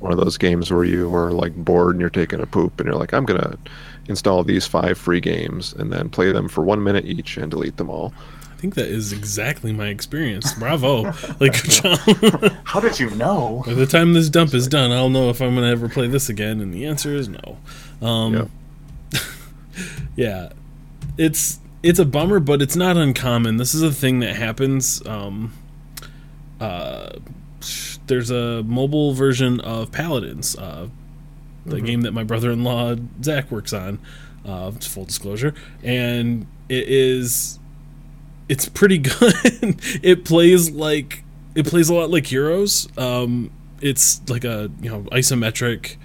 [0.00, 2.86] one of those games where you are like bored and you're taking a poop and
[2.86, 3.56] you're like i'm gonna
[4.08, 7.76] install these five free games and then play them for one minute each and delete
[7.76, 8.12] them all
[8.52, 10.52] I think that is exactly my experience.
[10.52, 11.04] Bravo!
[11.40, 11.98] like good job.
[12.64, 13.62] How did you know?
[13.64, 16.28] By the time this dump is done, I'll know if I'm gonna ever play this
[16.28, 16.60] again.
[16.60, 17.56] And the answer is no.
[18.02, 19.22] Um, Yep.
[20.14, 20.48] yeah,
[21.20, 23.58] it's it's a bummer, but it's not uncommon.
[23.58, 25.06] This is a thing that happens.
[25.06, 25.52] Um,
[26.60, 27.12] uh,
[28.06, 30.88] there's a mobile version of Paladins, uh,
[31.66, 33.98] the game that my brother-in-law Zach works on.
[34.44, 35.52] Uh, full disclosure,
[35.82, 37.58] and it is
[38.48, 39.34] it's pretty good.
[40.02, 41.22] it plays like
[41.54, 42.88] it plays a lot like Heroes.
[42.96, 43.50] Um,
[43.82, 45.96] it's like a you know isometric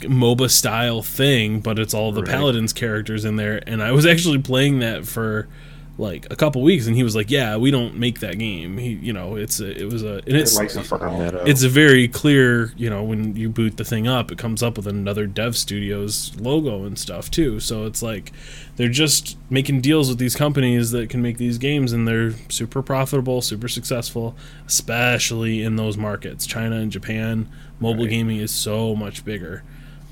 [0.00, 2.30] MOBA style thing, but it's all the Right.
[2.30, 3.62] Paladins characters in there.
[3.66, 5.48] And I was actually playing that for
[5.98, 8.76] like a couple weeks, and he was like, "Yeah, we don't make that game.
[8.76, 11.22] He, you know, it's a, it was a, and it's licensed for all.
[11.46, 14.76] It's a very clear, you know, when you boot the thing up, it comes up
[14.76, 17.60] with another Dev Studios logo and stuff too.
[17.60, 18.30] So it's like
[18.76, 22.82] they're just making deals with these companies that can make these games, and they're super
[22.82, 24.36] profitable, super successful,
[24.66, 27.48] especially in those markets, China and Japan.
[27.80, 28.10] Mobile Right.
[28.10, 29.62] gaming is so much bigger.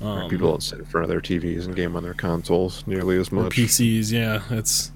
[0.01, 3.17] Um, people don't sit in front of their TVs and game on their consoles nearly
[3.17, 3.53] as much.
[3.53, 4.91] PCs, yeah, it's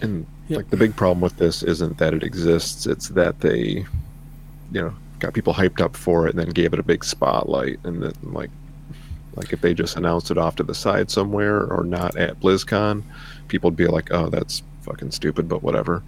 [0.00, 0.56] And Yep.
[0.58, 3.86] like the big problem with this isn't that it exists; it's that they,
[4.72, 7.78] you know, got people hyped up for it and then gave it a big spotlight.
[7.84, 8.50] And then like,
[9.36, 13.02] like if they just announced it off to the side somewhere or not at BlizzCon,
[13.48, 16.02] people would be like, "Oh, that's fucking stupid," but whatever,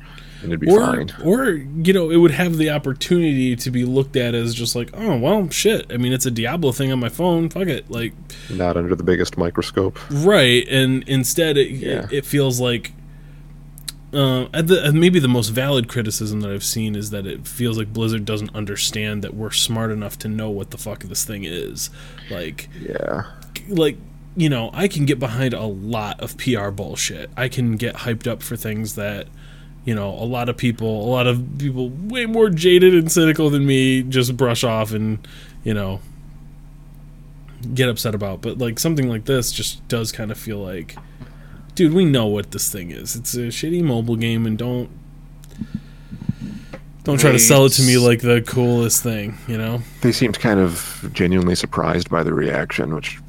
[0.46, 1.12] and it'd be or fine.
[1.24, 4.90] or you know it would have the opportunity to be looked at as just like
[4.94, 8.12] oh well shit i mean it's a diablo thing on my phone fuck it like
[8.50, 9.98] Not under the biggest microscope.
[10.10, 12.06] right and instead it Yeah.
[12.10, 12.92] it, feels like
[14.12, 17.92] uh, the, maybe the most valid criticism that I've seen is that it feels like
[17.92, 21.90] Blizzard doesn't understand that we're smart enough to know what the fuck this thing is.
[22.30, 23.24] Like, yeah,
[23.68, 23.98] like
[24.36, 27.30] you know, I can get behind a lot of PR bullshit.
[27.36, 29.26] I can get hyped up for things that
[29.86, 33.48] you know a lot of people, a lot of people way more jaded and cynical
[33.48, 35.26] than me just brush off and
[35.64, 36.00] you know
[37.72, 38.42] get upset about.
[38.42, 40.96] But like something like this just does kind of feel like
[41.76, 43.14] dude, we know what this thing is.
[43.14, 44.90] It's a shitty mobile game, and don't
[47.04, 49.38] don't try to sell it to me like the coolest thing.
[49.46, 49.82] You know?
[50.00, 53.20] They seemed kind of genuinely surprised by the reaction, which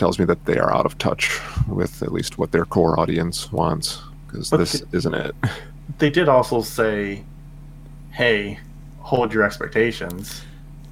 [0.00, 1.38] tells me that they are out of touch
[1.68, 4.02] with at least what their core audience wants.
[4.26, 5.36] Because this is isn't it.
[5.98, 7.24] They did also say,
[8.10, 8.58] "Hey,
[9.00, 10.42] hold your expectations."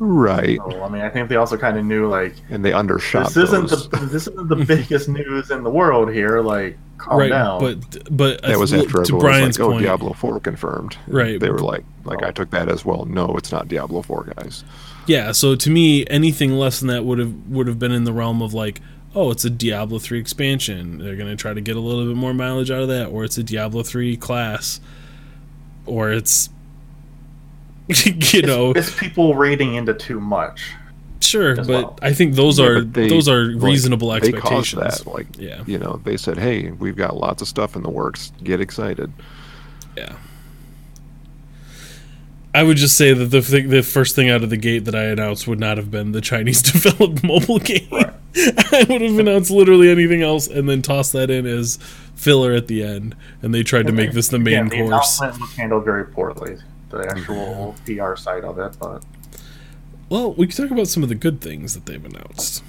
[0.04, 0.58] Right.
[0.58, 3.28] So, I mean, I think they also kind of knew like, and they undershot.
[3.28, 3.88] This isn't those.
[3.88, 6.40] the this isn't the biggest news in the world here.
[6.40, 7.60] Like, calm right, down.
[7.60, 10.96] But but that was after to Brian's was like, oh, point, "Oh, Diablo Four confirmed."
[11.06, 11.38] Right.
[11.38, 12.26] They were like, like oh.
[12.26, 13.04] I took that as well.
[13.04, 14.64] No, it's not Diablo Four, guys.
[15.06, 15.30] Yeah.
[15.30, 18.42] So to me, anything less than that would have would have been in the realm
[18.42, 18.80] of like,
[19.14, 20.98] oh, it's a Diablo three expansion.
[20.98, 23.38] They're gonna try to get a little bit more mileage out of that, or it's
[23.38, 24.80] a Diablo three class,
[25.86, 26.50] or it's
[28.32, 30.72] you know, it's, it's, people reading into too much.
[31.20, 31.98] Sure, but well.
[32.02, 34.72] I think those yeah, are they, those are reasonable like, expectations.
[34.72, 37.76] They caused that, like, yeah, you know, they said, "Hey, we've got lots of stuff
[37.76, 38.32] in the works.
[38.42, 39.12] Get excited."
[39.96, 40.16] Yeah.
[42.54, 44.94] I would just say that the th- the first thing out of the gate that
[44.94, 47.88] I announced would not have been the Chinese developed mobile game.
[47.90, 48.12] Right.
[48.72, 51.78] I would have announced literally anything else and then tossed that in as
[52.14, 53.14] filler at the end.
[53.42, 55.20] And they tried to make this the main yeah, the course.
[55.20, 56.58] announcement was handled very poorly
[56.92, 59.02] the actual PR side of it, but
[60.08, 62.62] well, we can talk about some of the good things that they've announced.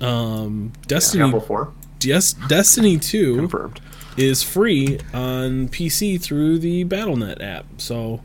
[0.00, 1.72] Um, Destiny yeah, 4.
[2.00, 3.80] Yes, Destiny 2 confirmed
[4.16, 7.66] is free on PC through the BattleNet app.
[7.78, 8.22] So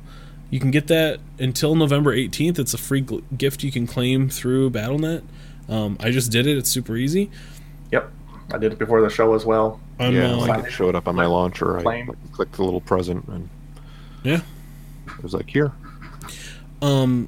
[0.49, 2.57] you can get that until November 18th.
[2.57, 3.05] It's a free
[3.37, 5.21] gift you can claim through BattleNet.
[5.71, 6.57] Um, I just did it.
[6.57, 7.31] It's super easy.
[7.91, 8.11] Yep.
[8.53, 9.79] I did it before the show as well.
[9.99, 11.87] I'm, yeah, uh, like it showed up on my launcher.
[11.87, 13.49] I clicked the little present and
[14.23, 14.41] yeah,
[15.07, 15.71] it was like here.
[16.81, 17.27] Um,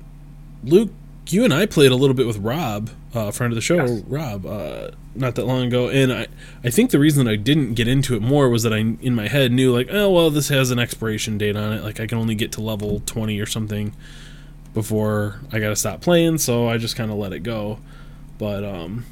[0.63, 0.91] Luke,
[1.27, 3.61] you and I played a little bit with Rob, uh, a uh, friend of the
[3.61, 4.03] show, yes.
[4.07, 6.27] Rob, uh, not that long ago, and I,
[6.63, 9.15] I think the reason that I didn't get into it more was that I, in
[9.15, 11.83] my head, knew like, oh well, this has an expiration date on it.
[11.83, 13.95] Like I can only get to level twenty or something
[14.73, 17.79] before I got to stop playing, so I just kind of let it go.
[18.37, 19.05] But um,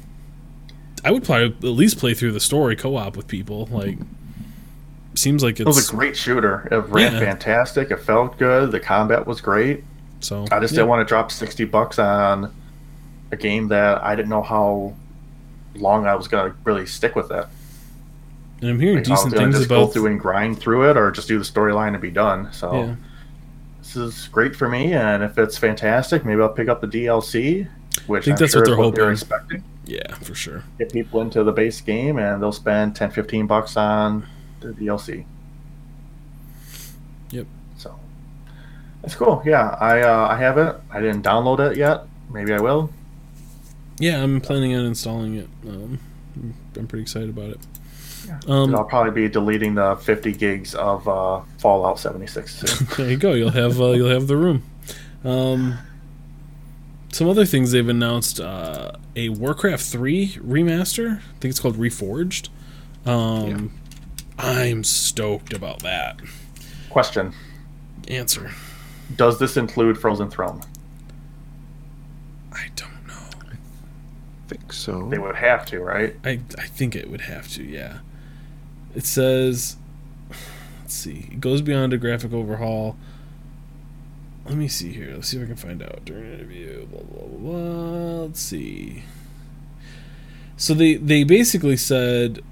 [1.04, 3.66] I would probably at least play through the story co-op with people.
[3.70, 3.98] Like
[5.14, 6.68] seems like it's, it was a great shooter.
[6.70, 7.20] It ran yeah.
[7.20, 7.90] fantastic.
[7.90, 8.72] It felt good.
[8.72, 9.84] The combat was great.
[10.20, 10.78] So I just yeah.
[10.78, 12.54] didn't want to drop sixty bucks on
[13.30, 14.94] a game that I didn't know how
[15.74, 17.46] long I was gonna really stick with it.
[18.60, 21.10] And I'm hearing like, decent things just about go through and grind through it, or
[21.10, 22.52] just do the storyline and be done.
[22.52, 22.94] So yeah.
[23.78, 27.68] this is great for me, and if it's fantastic, maybe I'll pick up the DLC.
[28.06, 29.00] Which I think I'm that's sure what they're hoping.
[29.00, 29.64] They're expecting.
[29.84, 30.64] Yeah, for sure.
[30.78, 34.26] Get people into the base game, and they'll spend 10, 15 bucks on
[34.60, 35.24] the DLC.
[37.30, 37.46] Yep.
[37.76, 37.98] So
[39.02, 39.42] that's cool.
[39.44, 40.76] Yeah, I uh, I have it.
[40.90, 42.04] I didn't download it yet.
[42.32, 42.90] Maybe I will.
[43.98, 45.48] Yeah, I'm planning on installing it.
[45.66, 45.98] Um,
[46.76, 47.60] I'm pretty excited about it.
[48.26, 48.38] Yeah.
[48.46, 52.60] Um, I'll probably be deleting the 50 gigs of uh, Fallout 76.
[52.96, 53.32] there you go.
[53.32, 54.62] You'll have uh, you'll have the room.
[55.24, 55.78] Um,
[57.12, 61.18] some other things they've announced: uh, a Warcraft 3 remaster.
[61.18, 62.48] I think it's called Reforged.
[63.06, 63.72] Um,
[64.38, 66.20] I'm stoked about that.
[66.90, 67.32] Question.
[68.08, 68.50] Answer.
[69.14, 70.62] Does this include Frozen Throne?
[72.52, 73.14] I don't know.
[73.50, 73.56] I
[74.48, 75.08] think so.
[75.08, 76.16] They would have to, right?
[76.24, 77.98] I I think it would have to, yeah.
[78.94, 79.76] It says
[80.80, 81.28] let's see.
[81.30, 82.96] It goes beyond a graphic overhaul.
[84.46, 85.12] Let me see here.
[85.14, 86.86] Let's see if I can find out during an interview.
[86.86, 87.38] Blah blah blah.
[87.38, 88.22] blah.
[88.24, 89.04] Let's see.
[90.56, 92.42] So they they basically said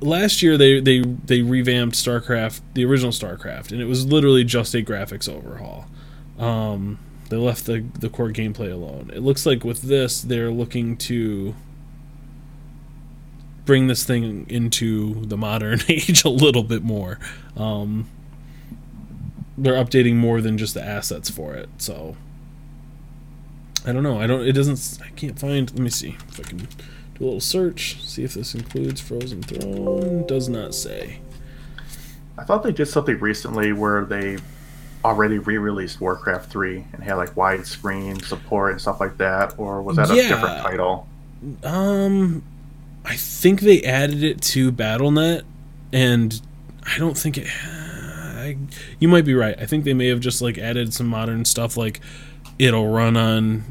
[0.00, 4.74] last year they they they revamped StarCraft, the original StarCraft, and it was literally just
[4.74, 5.86] a graphics overhaul.
[6.38, 6.98] Um,
[7.30, 9.10] they left the the core gameplay alone.
[9.12, 11.54] It looks like with this they're looking to
[13.64, 17.18] bring this thing into the modern age a little bit more.
[17.56, 18.08] Um,
[19.56, 22.16] they're updating more than just the assets for it, so
[23.86, 24.20] I don't know.
[24.20, 24.46] I don't.
[24.46, 24.98] It doesn't.
[25.04, 25.70] I can't find.
[25.70, 26.66] Let me see if I can do
[27.20, 30.26] a little search, see if this includes Frozen Throne.
[30.26, 31.20] Does not say.
[32.36, 34.38] I thought they did something recently where they
[35.04, 39.96] already re-released Warcraft 3 and had like widescreen support and stuff like that, or was
[39.96, 40.22] that yeah.
[40.22, 41.06] a different title?
[41.62, 42.42] Um,
[43.04, 45.42] I think they added it to BattleNet,
[45.92, 46.40] and
[46.84, 47.48] I don't think it.
[48.44, 48.56] I,
[49.00, 49.54] you might be right.
[49.58, 52.00] I think they may have just like added some modern stuff, like
[52.58, 53.64] it'll run on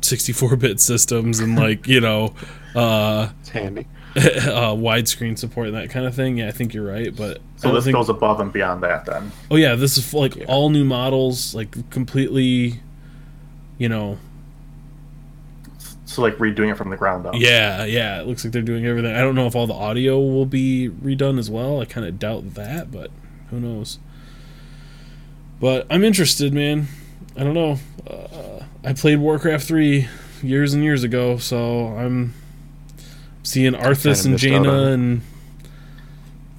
[0.00, 2.34] 64-bit systems and like you know,
[2.74, 3.86] uh, It's handy.
[4.16, 6.38] uh, widescreen support and that kind of thing.
[6.38, 9.32] Yeah, I think you're right, but So this think- goes above and beyond that then.
[9.50, 10.44] Oh yeah, this is like Yeah.
[10.46, 12.80] all new models, like completely,
[13.78, 14.18] you know.
[16.06, 17.34] So like redoing it from the ground up.
[17.36, 18.20] Yeah, yeah.
[18.20, 19.16] It looks like they're doing everything.
[19.16, 21.80] I don't know if all the audio will be redone as well.
[21.80, 23.10] I kind of doubt that, but
[23.54, 23.98] who knows?
[25.60, 26.88] But I'm interested, man.
[27.36, 27.78] I don't know.
[28.08, 30.08] Uh, I played Warcraft three
[30.42, 32.34] years and years ago, so I'm
[33.42, 35.22] seeing Arthas and Jaina and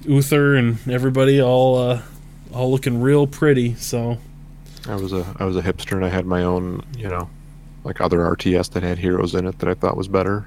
[0.04, 2.02] Uther and everybody all uh,
[2.52, 3.74] all looking real pretty.
[3.74, 4.18] So
[4.88, 7.28] I was a I was a hipster and I had my own, you know,
[7.84, 10.46] like other RTS that had heroes in it that I thought was better.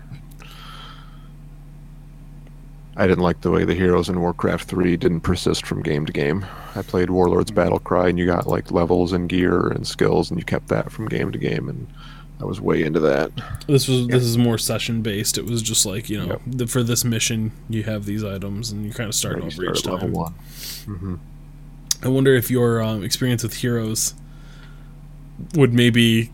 [2.99, 6.11] I didn't like the way the heroes in Warcraft 3 didn't persist from game to
[6.13, 6.45] game.
[6.75, 10.45] I played Warlord's Battlecry and you got like levels and gear and skills and you
[10.45, 11.87] kept that from game to game and
[12.41, 13.31] I was way into that.
[13.67, 15.37] This was this is more session based.
[15.37, 16.41] It was just like you know Yep.
[16.47, 19.63] the, for this mission you have these items and you kind of start Right, over
[19.71, 19.93] each at time.
[19.93, 20.33] level 1.
[20.85, 21.15] hmm
[22.03, 24.13] I wonder if your um, experience with heroes
[25.55, 26.31] would maybe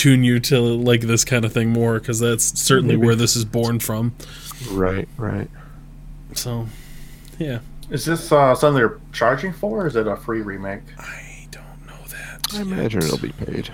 [0.00, 3.06] tune you to like this kind of thing more because that's certainly Maybe.
[3.06, 4.14] where this is born from.
[4.70, 5.48] Right, right.
[6.34, 6.66] So,
[7.38, 7.58] yeah,
[7.90, 10.82] Is this uh, something they're charging for, or is it a free remake?
[10.98, 12.46] I don't know that.
[12.54, 12.66] I yet.
[12.66, 13.70] imagine it'll be paid.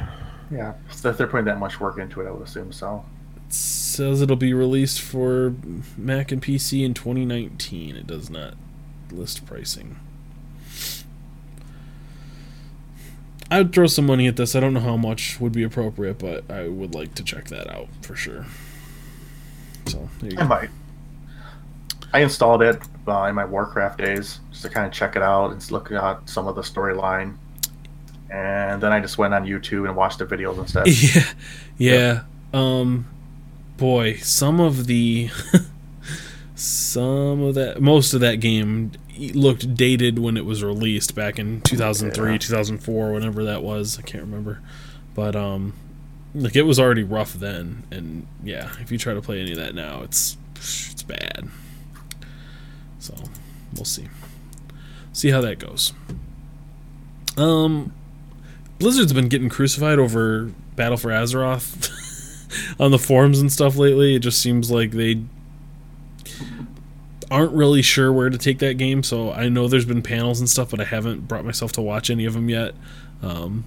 [0.50, 3.04] Yeah, so if they're putting that much work into it, I would assume so.
[3.36, 5.54] It says it'll be released for
[5.96, 7.94] Mac and PC in 2019.
[7.94, 8.54] It does not
[9.12, 9.96] list pricing.
[13.50, 14.56] I would throw some money at this.
[14.56, 17.70] I don't know how much would be appropriate, but I would like to check that
[17.70, 18.44] out for sure.
[19.86, 20.48] So there you I go.
[20.48, 20.70] might.
[22.12, 25.52] I installed it uh, in my Warcraft days just to kind of check it out
[25.52, 27.36] and look at some of the storyline.
[28.30, 30.86] And then I just went on YouTube and watched the videos instead.
[31.78, 32.22] Yeah,
[32.52, 32.58] yeah.
[32.58, 33.06] Um,
[33.76, 35.30] boy, some of the,
[36.54, 41.60] some of that, most of that game looked dated when it was released back in
[41.62, 42.38] 2003, Yeah.
[42.38, 43.98] 2004, whenever that was.
[43.98, 44.60] I can't remember,
[45.14, 45.72] but um,
[46.34, 49.58] like it was already rough then, and yeah, if you try to play any of
[49.58, 51.48] that now, it's it's bad.
[52.98, 53.14] So
[53.74, 54.08] we'll see,
[55.12, 55.92] see how that goes.
[57.36, 57.92] Um,
[58.78, 61.92] Blizzard's been getting crucified over Battle for Azeroth
[62.80, 64.14] on the forums and stuff lately.
[64.14, 65.22] It just seems like they
[67.30, 69.02] aren't really sure where to take that game.
[69.02, 72.10] So I know there's been panels and stuff, but I haven't brought myself to watch
[72.10, 72.74] any of them yet
[73.22, 73.64] um,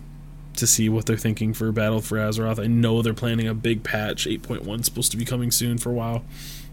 [0.56, 2.62] to see what they're thinking for Battle for Azeroth.
[2.62, 4.26] I know they're planning a big patch.
[4.26, 6.24] 8.1 supposed to be coming soon for a while.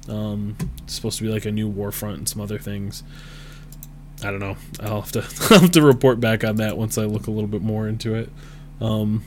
[0.08, 3.02] Um, it's supposed to be like a new Warfront and some other things.
[4.22, 4.56] I don't know.
[4.80, 5.20] I'll have to
[5.54, 8.14] I'll have to report back on that once I look a little bit more into
[8.14, 8.30] it.
[8.80, 9.24] Um,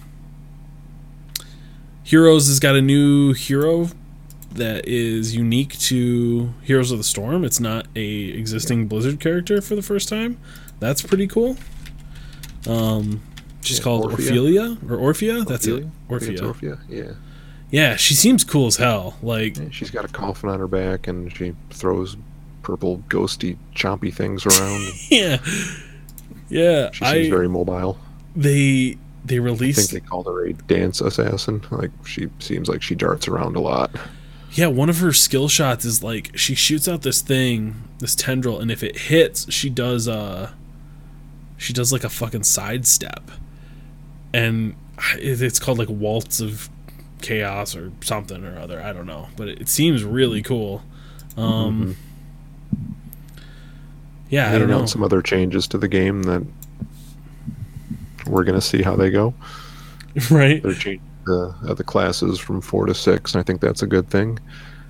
[2.03, 3.89] Heroes has got a new hero
[4.51, 7.43] that is unique to Heroes of the Storm.
[7.43, 10.37] It's not a existing Blizzard character for the first time.
[10.79, 11.57] That's pretty cool.
[12.67, 13.21] Um,
[13.61, 14.11] she's Yeah, called Orphea.
[14.11, 15.45] Orphelia or Orphea.
[15.45, 15.85] That's it.
[16.09, 16.39] Orphea.
[16.39, 17.11] Orphea, yeah.
[17.71, 19.17] Yeah, she seems cool as hell.
[19.21, 22.17] Like Yeah, She's got a coffin on her back and she throws
[22.63, 24.81] purple ghosty chompy things around.
[25.09, 25.37] yeah,
[26.49, 26.89] yeah.
[26.91, 27.99] She seems I very mobile.
[28.35, 31.61] they they released I think they called her a dance assassin.
[31.71, 33.91] Like she seems like she darts around a lot.
[34.51, 38.59] Yeah, one of her skill shots is like she shoots out this thing, this tendril,
[38.59, 40.51] and if it hits, she does uh
[41.57, 43.29] she does like a fucking sidestep.
[44.33, 44.75] And
[45.15, 46.69] it's called like Waltz of
[47.21, 48.81] Chaos or something or other.
[48.81, 50.83] I don't know, but it, seems really cool.
[51.37, 51.95] Um
[54.29, 54.85] Yeah, I don't know.
[54.85, 56.45] some other changes to the game that
[58.25, 59.33] we're gonna see how they go.
[60.31, 60.61] right?
[60.63, 63.87] They're changing the uh, the classes from four to six, and I think that's a
[63.87, 64.39] good thing.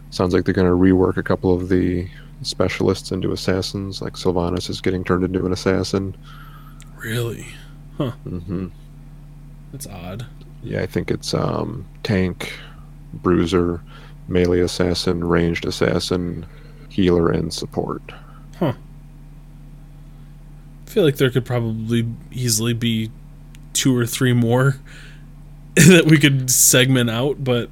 [0.09, 2.07] Sounds like they're gonna rework a couple of the
[2.41, 4.01] specialists into assassins.
[4.01, 6.15] Like Sylvanas is getting turned into an assassin.
[6.97, 7.45] Really?
[7.97, 8.13] Huh.
[8.25, 8.67] Mm-hmm.
[9.71, 10.25] That's odd.
[10.63, 12.53] Yeah, I think it's um, tank,
[13.13, 13.81] bruiser,
[14.27, 16.45] melee assassin, ranged assassin,
[16.89, 18.01] healer, and support.
[20.89, 23.11] I feel like there could probably easily be
[23.73, 24.77] two or three more
[25.87, 27.69] that we could segment out, but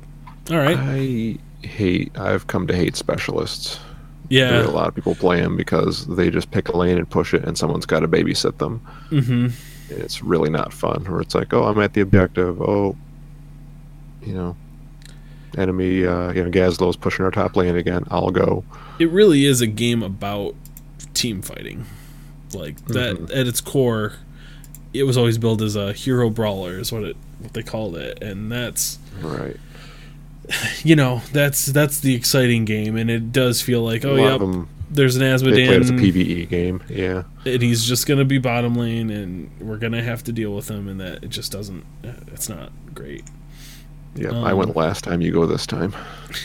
[0.50, 0.78] all right.
[0.78, 2.18] I hate.
[2.18, 3.80] I've come to hate specialists.
[4.32, 7.34] Are a lot of people play them because they just pick a lane and push
[7.34, 8.82] it, and someone's got to babysit them.
[9.10, 9.48] Mm-hmm.
[9.90, 11.06] It's really not fun.
[11.06, 12.62] Where it's like, oh, I'm at the objective.
[12.62, 12.96] Oh,
[14.22, 14.56] you know,
[15.58, 16.06] enemy.
[16.06, 18.06] Uh, you know, Gazlow's pushing our top lane again.
[18.10, 18.64] I'll go.
[19.00, 20.56] It really is a game about
[21.14, 21.86] team fighting.
[22.54, 23.38] Like that mm-hmm.
[23.38, 24.14] at its core,
[24.94, 28.22] it was always billed as a hero brawler, is what it what they called it,
[28.22, 29.58] and that's right.
[30.84, 35.18] You know, that's that's the exciting game, and it does feel like oh yeah, there's
[35.18, 35.82] an Azmodan.
[35.82, 40.02] It's a PVE game, yeah, and he's just gonna be bottom lane, and we're gonna
[40.02, 41.86] have to deal with him, and that it just doesn't.
[42.32, 43.26] It's not great.
[44.16, 45.22] Yeah, um, I went last time.
[45.22, 45.94] You go this time.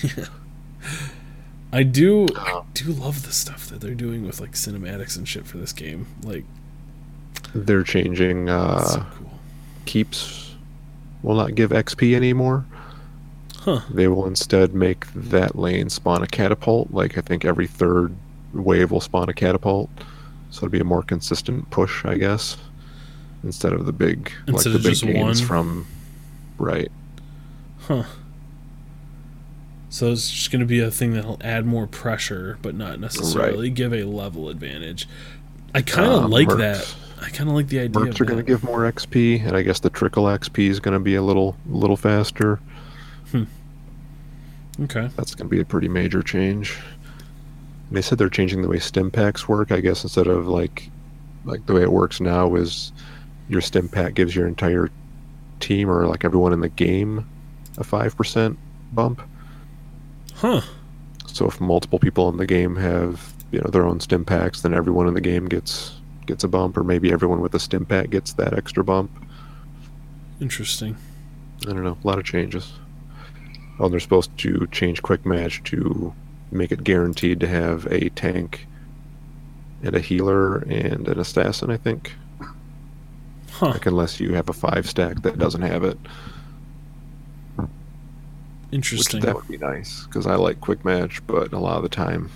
[1.72, 2.26] I do.
[2.36, 5.72] I do love the stuff that they're doing with like cinematics and shit for this
[5.72, 6.06] game.
[6.22, 6.44] Like,
[7.54, 8.48] they're changing.
[8.48, 9.30] Uh, so cool.
[9.84, 10.54] Keeps
[11.22, 12.64] will not give XP anymore.
[13.56, 13.80] Huh.
[13.90, 16.90] They will instead make that lane spawn a catapult.
[16.90, 18.14] Like I think every third
[18.52, 19.88] wave will spawn a catapult,
[20.50, 22.56] so it'll be a more consistent push, I guess,
[23.44, 25.48] instead of the big instead like the big games one?
[25.48, 25.86] from
[26.58, 26.90] right.
[27.82, 28.04] Huh.
[29.90, 33.68] So it's just going to be a thing that'll add more pressure, but not necessarily
[33.68, 33.74] right.
[33.74, 35.06] give a level advantage.
[35.74, 36.94] I kind of um, like Mercs, that.
[37.22, 38.02] I kind of like the idea.
[38.02, 40.94] Mercs are going to give more XP, and I guess the trickle XP is going
[40.94, 42.60] to be a little, little faster.
[43.30, 43.44] Hmm.
[44.80, 45.08] Okay.
[45.16, 46.78] That's going to be a pretty major change.
[47.90, 49.70] They said they're changing the way stim packs work.
[49.70, 50.90] I guess instead of like,
[51.44, 52.92] like the way it works now is,
[53.48, 54.90] your stim pack gives your entire
[55.60, 57.28] team or like everyone in the game
[57.78, 58.58] a five percent
[58.92, 59.22] bump.
[60.34, 60.62] Huh.
[61.26, 64.74] So if multiple people in the game have you know their own stim packs, then
[64.74, 65.92] everyone in the game gets
[66.26, 69.10] gets a bump, or maybe everyone with a stim pack gets that extra bump.
[70.40, 70.96] Interesting.
[71.62, 71.98] I don't know.
[72.02, 72.72] A lot of changes.
[73.78, 76.12] Oh, they're supposed to change quick match to
[76.50, 78.66] make it guaranteed to have a tank
[79.82, 81.70] and a healer and an assassin.
[81.70, 82.12] I think.
[83.50, 83.68] Huh.
[83.68, 85.98] Like unless you have a five stack that doesn't have it.
[88.72, 89.20] Interesting.
[89.20, 91.90] Which that would be nice because I like quick match, but a lot of the
[91.90, 92.30] time,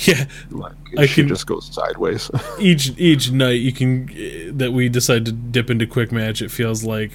[0.06, 2.30] yeah, like, I can just go sideways.
[2.60, 6.84] each each night you can that we decide to dip into quick match, it feels
[6.84, 7.12] like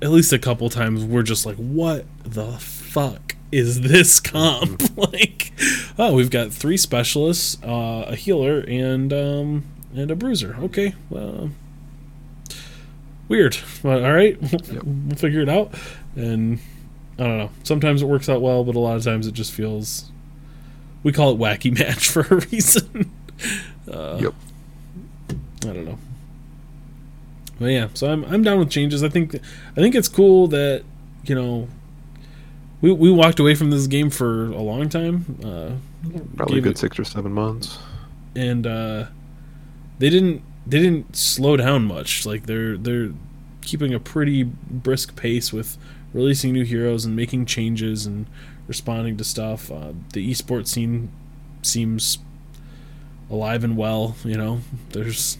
[0.00, 4.80] at least a couple times we're just like, what the fuck is this comp?
[4.80, 5.00] Mm-hmm.
[5.00, 5.52] like,
[5.98, 9.64] oh, we've got three specialists, uh, a healer, and um,
[9.94, 10.56] and a bruiser.
[10.60, 11.50] Okay, well,
[13.28, 13.58] weird.
[13.82, 14.82] Well, all right, yep.
[14.84, 15.74] we'll figure it out.
[16.16, 16.58] And
[17.18, 17.50] I don't know.
[17.62, 20.10] Sometimes it works out well, but a lot of times it just feels.
[21.08, 23.10] We call it wacky match for a reason.
[23.90, 24.34] uh, yep.
[25.62, 25.98] I don't know.
[27.58, 29.02] But yeah, so I'm I'm down with changes.
[29.02, 30.84] I think I think it's cool that
[31.24, 31.66] you know
[32.82, 35.24] we we walked away from this game for a long time.
[35.42, 35.70] Uh,
[36.36, 37.78] Probably a good it, six or seven months.
[38.36, 39.06] And uh,
[39.98, 42.26] they didn't they didn't slow down much.
[42.26, 43.12] Like they're they're
[43.62, 45.78] keeping a pretty brisk pace with
[46.12, 48.26] releasing new heroes and making changes and
[48.68, 49.72] responding to stuff.
[49.72, 51.10] Uh, the esports scene
[51.62, 52.18] seems
[53.30, 54.14] alive and well.
[54.24, 54.60] You know,
[54.90, 55.38] there's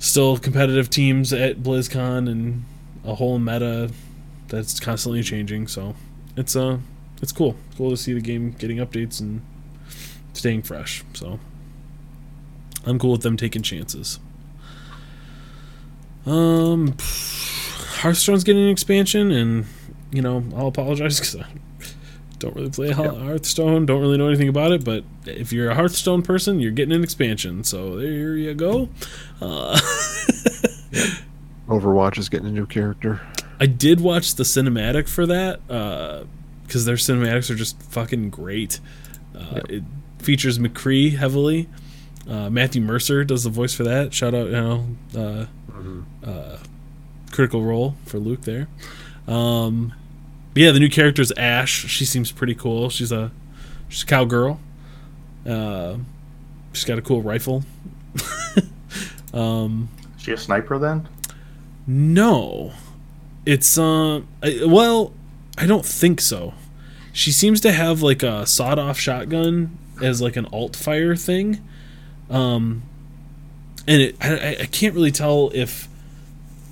[0.00, 2.64] still competitive teams at BlizzCon and
[3.04, 3.92] a whole meta
[4.48, 5.68] that's constantly changing.
[5.68, 5.94] So
[6.36, 6.78] it's uh
[7.22, 7.54] it's cool.
[7.76, 9.42] cool to see the game getting updates and
[10.32, 11.04] staying fresh.
[11.12, 11.38] So
[12.86, 14.18] I'm cool with them taking chances.
[16.26, 16.96] Um.
[18.00, 19.66] Hearthstone's getting an expansion, and
[20.10, 21.46] you know I'll apologize because I
[22.40, 24.84] don't really play Hearthstone, don't really know anything about it.
[24.84, 27.62] But if you're a Hearthstone person, you're getting an expansion.
[27.62, 28.88] So there you go.
[29.40, 29.78] Uh,
[31.68, 33.20] Overwatch is getting a new character.
[33.60, 38.80] I did watch the cinematic for that because uh, their cinematics are just fucking great.
[39.36, 39.70] Uh, yep.
[39.70, 39.84] It
[40.18, 41.68] features McCree heavily.
[42.28, 44.14] Uh, Matthew Mercer does the voice for that.
[44.14, 46.00] Shout out, you know, uh, mm-hmm.
[46.24, 46.58] Uh,
[47.30, 48.68] critical role for Luke there.
[49.28, 49.92] Um,
[50.54, 51.86] yeah, the new character is Ashe.
[51.88, 52.90] She seems pretty cool.
[52.90, 53.30] She's a
[53.88, 54.60] she's a cowgirl.
[55.46, 55.96] Uh,
[56.72, 57.64] she's got a cool rifle.
[59.34, 61.08] um, is she a sniper then?
[61.86, 62.72] No,
[63.46, 65.12] it's uh, I, well,
[65.56, 66.54] I don't think so.
[67.12, 71.60] She seems to have like a sawed-off shotgun as like an alt fire thing,
[72.28, 72.82] um,
[73.86, 75.88] and it, I, I can't really tell if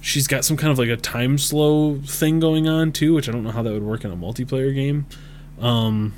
[0.00, 3.32] she's got some kind of like a time slow thing going on too, which I
[3.32, 5.06] don't know how that would work in a multiplayer game.
[5.60, 6.14] Um,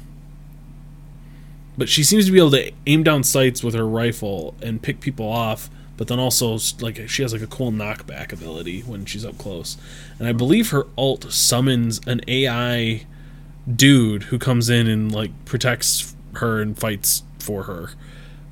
[1.78, 5.00] but she seems to be able to aim down sights with her rifle and pick
[5.00, 5.70] people off.
[5.96, 9.76] But then also like she has like a cool knockback ability when she's up close,
[10.18, 13.04] and I believe her alt summons an AI
[13.70, 17.90] dude who comes in and like protects her and fights for her,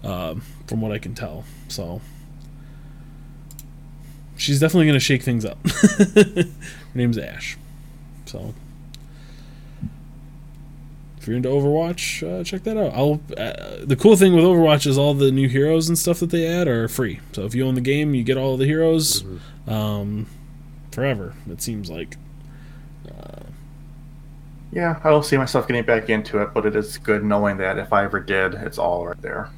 [0.05, 1.45] um, from what I can tell.
[1.69, 2.03] So
[4.39, 5.59] she's definitely going to shake things up.
[6.15, 6.45] Her
[6.95, 7.59] name's Ashe.
[8.25, 8.55] So
[11.19, 12.95] if you're into Overwatch, uh, check that out.
[12.95, 13.21] I'll.
[13.37, 16.47] Uh, the cool thing with Overwatch is all the new heroes and stuff that they
[16.47, 17.21] add are free.
[17.33, 19.23] So if you own the game, you get all the heroes
[19.67, 20.27] um,
[20.91, 21.35] forever.
[21.51, 22.17] It seems like.
[24.71, 27.79] Yeah, I don't see myself getting back into it, but it is good knowing that
[27.79, 29.51] if I ever did, it's all right there.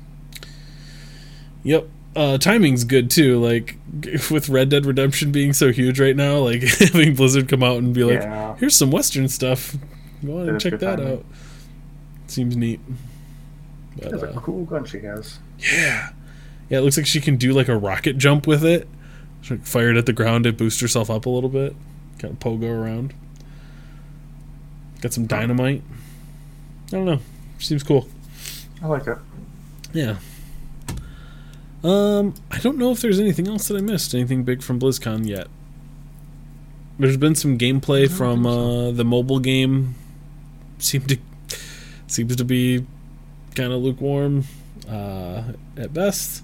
[1.64, 1.88] Yep.
[2.20, 3.40] Uh, timing's good too.
[3.40, 3.76] Like
[4.30, 7.94] with Red Dead Redemption being so huge right now, like having Blizzard come out and
[7.94, 8.56] be like, Yeah.
[8.56, 9.74] "Here's some Western stuff.
[10.22, 11.12] Go on and check that timing.
[11.14, 11.24] out."
[12.26, 12.78] Seems neat.
[13.96, 15.38] But, That's a uh, cool gun she has.
[15.58, 16.10] yeah,
[16.68, 16.78] yeah.
[16.78, 18.86] It looks like she can do like a rocket jump with it.
[19.40, 21.74] She like, fired at the ground to boost herself up a little bit.
[22.18, 23.14] Kind of pogo around.
[25.00, 25.82] Got some dynamite.
[26.88, 27.20] I don't know.
[27.60, 28.08] Seems cool.
[28.82, 29.16] I like it.
[29.94, 30.18] Yeah.
[31.82, 34.14] Um, I don't know if there's anything else that I missed.
[34.14, 35.48] Anything big from BlizzCon yet?
[36.98, 39.94] There's been some gameplay from uh, the mobile game.
[40.78, 41.18] Seemed to
[42.06, 42.86] seems to be
[43.54, 44.44] kind of lukewarm
[44.88, 45.44] uh,
[45.76, 46.42] at best.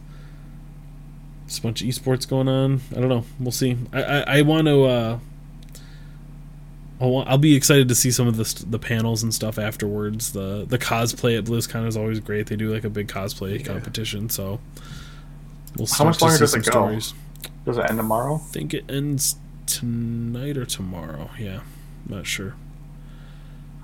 [1.46, 2.80] Just a bunch of esports going on.
[2.92, 3.24] I don't know.
[3.38, 3.76] We'll see.
[3.92, 4.84] I I, I want to.
[4.84, 5.18] Uh,
[6.98, 10.32] I'll, I'll be excited to see some of the st- the panels and stuff afterwards.
[10.32, 12.46] The the cosplay at BlizzCon is always great.
[12.46, 14.60] They do like a big cosplay competition, so
[15.76, 16.70] we'll How much longer does it go?
[16.70, 17.14] stories.
[17.64, 18.36] Does it end tomorrow?
[18.36, 19.36] I think it ends
[19.66, 21.30] tonight or tomorrow.
[21.38, 21.60] Yeah,
[22.08, 22.54] not sure.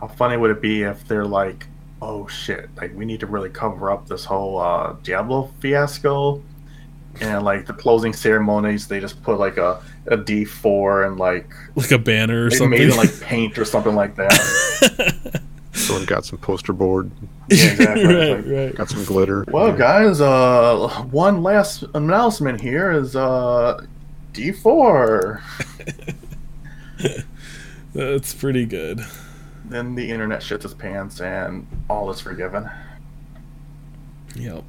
[0.01, 1.66] How funny would it be if they're like,
[2.01, 6.43] oh shit, like we need to really cover up this whole uh, Diablo fiasco?
[7.20, 11.90] And like the closing ceremonies, they just put like a, a D4 and like Like
[11.90, 12.78] a banner or they something.
[12.78, 15.43] made it like paint or something like that.
[15.93, 17.10] Someone got some poster board,
[17.48, 18.05] Yeah, exactly.
[18.14, 18.74] right, right.
[18.74, 19.44] got some glitter.
[19.48, 23.85] Well, guys, uh, one last announcement here is uh,
[24.32, 25.40] D4.
[27.94, 29.01] That's pretty good.
[29.66, 32.69] Then the internet shits its pants and all is forgiven.
[34.35, 34.64] Yep.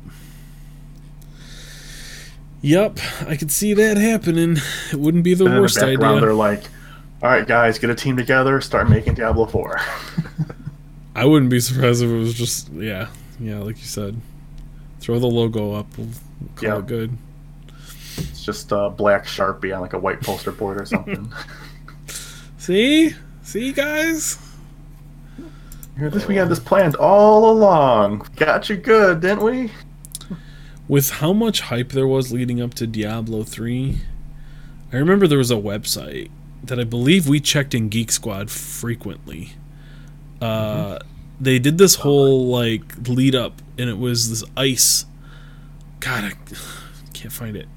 [2.62, 4.58] Yep, I could see that happening.
[4.92, 6.22] It wouldn't be the And in the worst background, idea.
[6.22, 6.64] they're like,
[7.22, 9.80] all right, guys, get a team together, start making Diablo 4.
[11.16, 13.08] I wouldn't be surprised if it was just yeah,
[13.40, 14.20] yeah, like you said.
[15.00, 15.88] Throw the logo up.
[15.98, 16.08] We'll
[16.56, 16.78] call Yeah.
[16.80, 17.18] it good.
[18.18, 21.32] it's just a black Sharpie on like a white poster board or something.
[22.58, 24.38] See, see, guys.
[25.98, 28.26] Here, this we had this planned all along.
[28.38, 29.70] Got you good, didn't we?
[30.88, 34.00] With how much hype there was leading up to Diablo three,
[34.94, 36.32] I remember there was a website
[36.64, 39.52] that I believe we checked in Geek Squad frequently.
[41.40, 45.06] They did this whole like lead up, and it was this ice.
[46.00, 46.34] God, I
[47.14, 47.68] can't find it,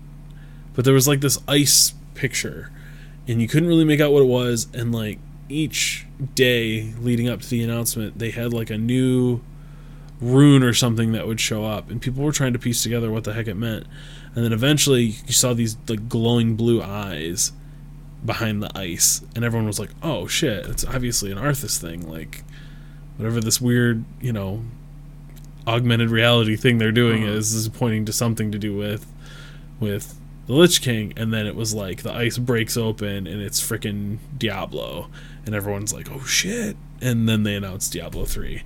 [0.75, 2.71] but there was like this ice picture,
[3.27, 4.69] and you couldn't really make out what it was.
[4.75, 5.19] And like
[5.49, 9.41] each day leading up to the announcement, they had like a new
[10.21, 13.25] rune or something that would show up, and people were trying to piece together what
[13.25, 13.87] the heck it meant.
[14.35, 17.53] And then eventually, you saw these like glowing blue eyes
[18.25, 20.67] behind the ice, and everyone was like, "Oh shit!
[20.67, 22.09] It's obviously an Arthas thing.
[22.09, 22.43] Like
[23.17, 24.63] whatever this weird, you know,
[25.67, 27.29] augmented reality thing they're doing Mhm.
[27.37, 29.07] is is pointing to something to do with
[29.81, 30.15] with
[30.47, 34.19] the Lich King." And then it was like the ice breaks open, and it's freaking
[34.37, 35.09] Diablo,
[35.45, 38.63] and everyone's like, "Oh shit!" And then they announced Diablo three.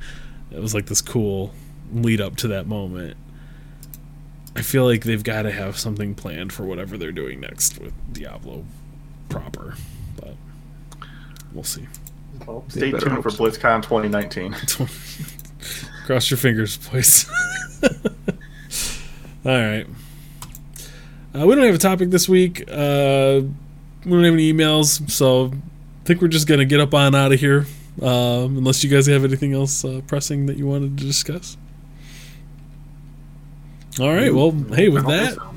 [0.51, 1.55] It was like this cool
[1.93, 3.17] lead up to that moment.
[4.57, 7.93] I feel like they've got to have something planned for whatever they're doing next with
[8.13, 8.65] Diablo
[9.31, 9.75] proper,
[10.17, 10.35] but
[11.53, 11.87] we'll see.
[12.47, 13.45] Well, stay tuned hope for so.
[13.45, 14.53] BlizzCon 2019.
[16.07, 17.31] Cross your fingers, boys.
[19.45, 19.87] All right.
[21.35, 22.63] Uh, we don't have a topic this week.
[22.69, 23.43] Uh,
[24.05, 27.33] we don't have any emails, so I think we're just gonna get up on out
[27.33, 27.67] of here.
[28.03, 31.57] Um, unless you guys have anything else uh, pressing that you wanted to discuss.
[33.99, 34.35] All right.
[34.35, 35.55] Well, hey, with that, so.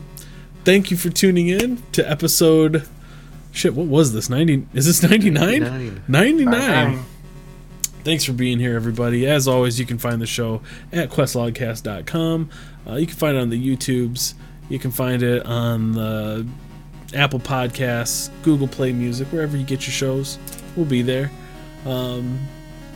[0.65, 2.87] thank you for tuning in to episode.
[3.53, 4.29] Shit, what was this?
[4.29, 4.65] Ninety?
[4.73, 5.61] Is this ninety nine?
[5.61, 6.03] 99.
[6.07, 7.05] Ninety nine.
[8.03, 9.25] Thanks for being here, everybody.
[9.27, 10.61] As always, you can find the show
[10.91, 12.49] at questlogcast.com.
[12.85, 14.33] Uh, you can find it on the YouTubes.
[14.69, 16.45] You can find it on the
[17.13, 20.37] Apple Podcasts, Google Play Music, wherever you get your shows.
[20.75, 21.31] We'll be there.
[21.85, 22.39] Um,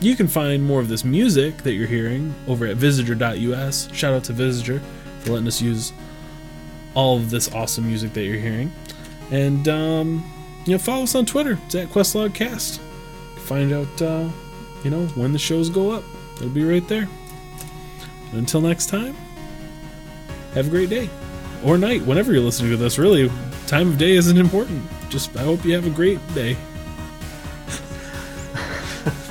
[0.00, 3.92] you can find more of this music that you're hearing over at visitor.us.
[3.94, 4.82] Shout out to Visitor
[5.20, 5.92] for letting us use
[6.94, 8.72] all of this awesome music that you're hearing.
[9.30, 11.58] And, um, you know, follow us on Twitter.
[11.66, 12.78] It's at QuestlogCast.
[13.36, 14.28] Find out, uh,
[14.84, 16.04] you know, when the shows go up.
[16.36, 17.08] It'll be right there.
[18.30, 19.16] And until next time,
[20.54, 21.08] have a great day.
[21.64, 22.98] Or night, whenever you're listening to this.
[22.98, 23.30] Really,
[23.66, 24.82] time of day isn't important.
[25.08, 26.54] Just, I hope you have a great day.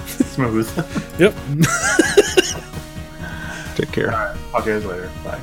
[0.07, 0.67] Smooth.
[1.19, 1.33] Yep.
[3.75, 4.11] Take care.
[4.11, 4.37] All right.
[4.51, 5.11] Talk to you guys later.
[5.23, 5.39] Bye.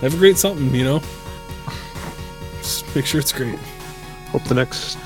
[0.00, 1.00] Have a great something, you know.
[2.66, 3.56] Just make sure it's great.
[4.32, 4.98] Hope the next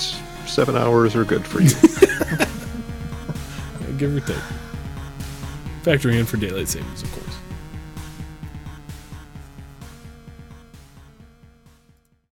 [0.46, 1.68] seven hours are good for you.
[3.98, 4.38] Give or take.
[5.82, 7.19] Factoring in for daylight savings, of course.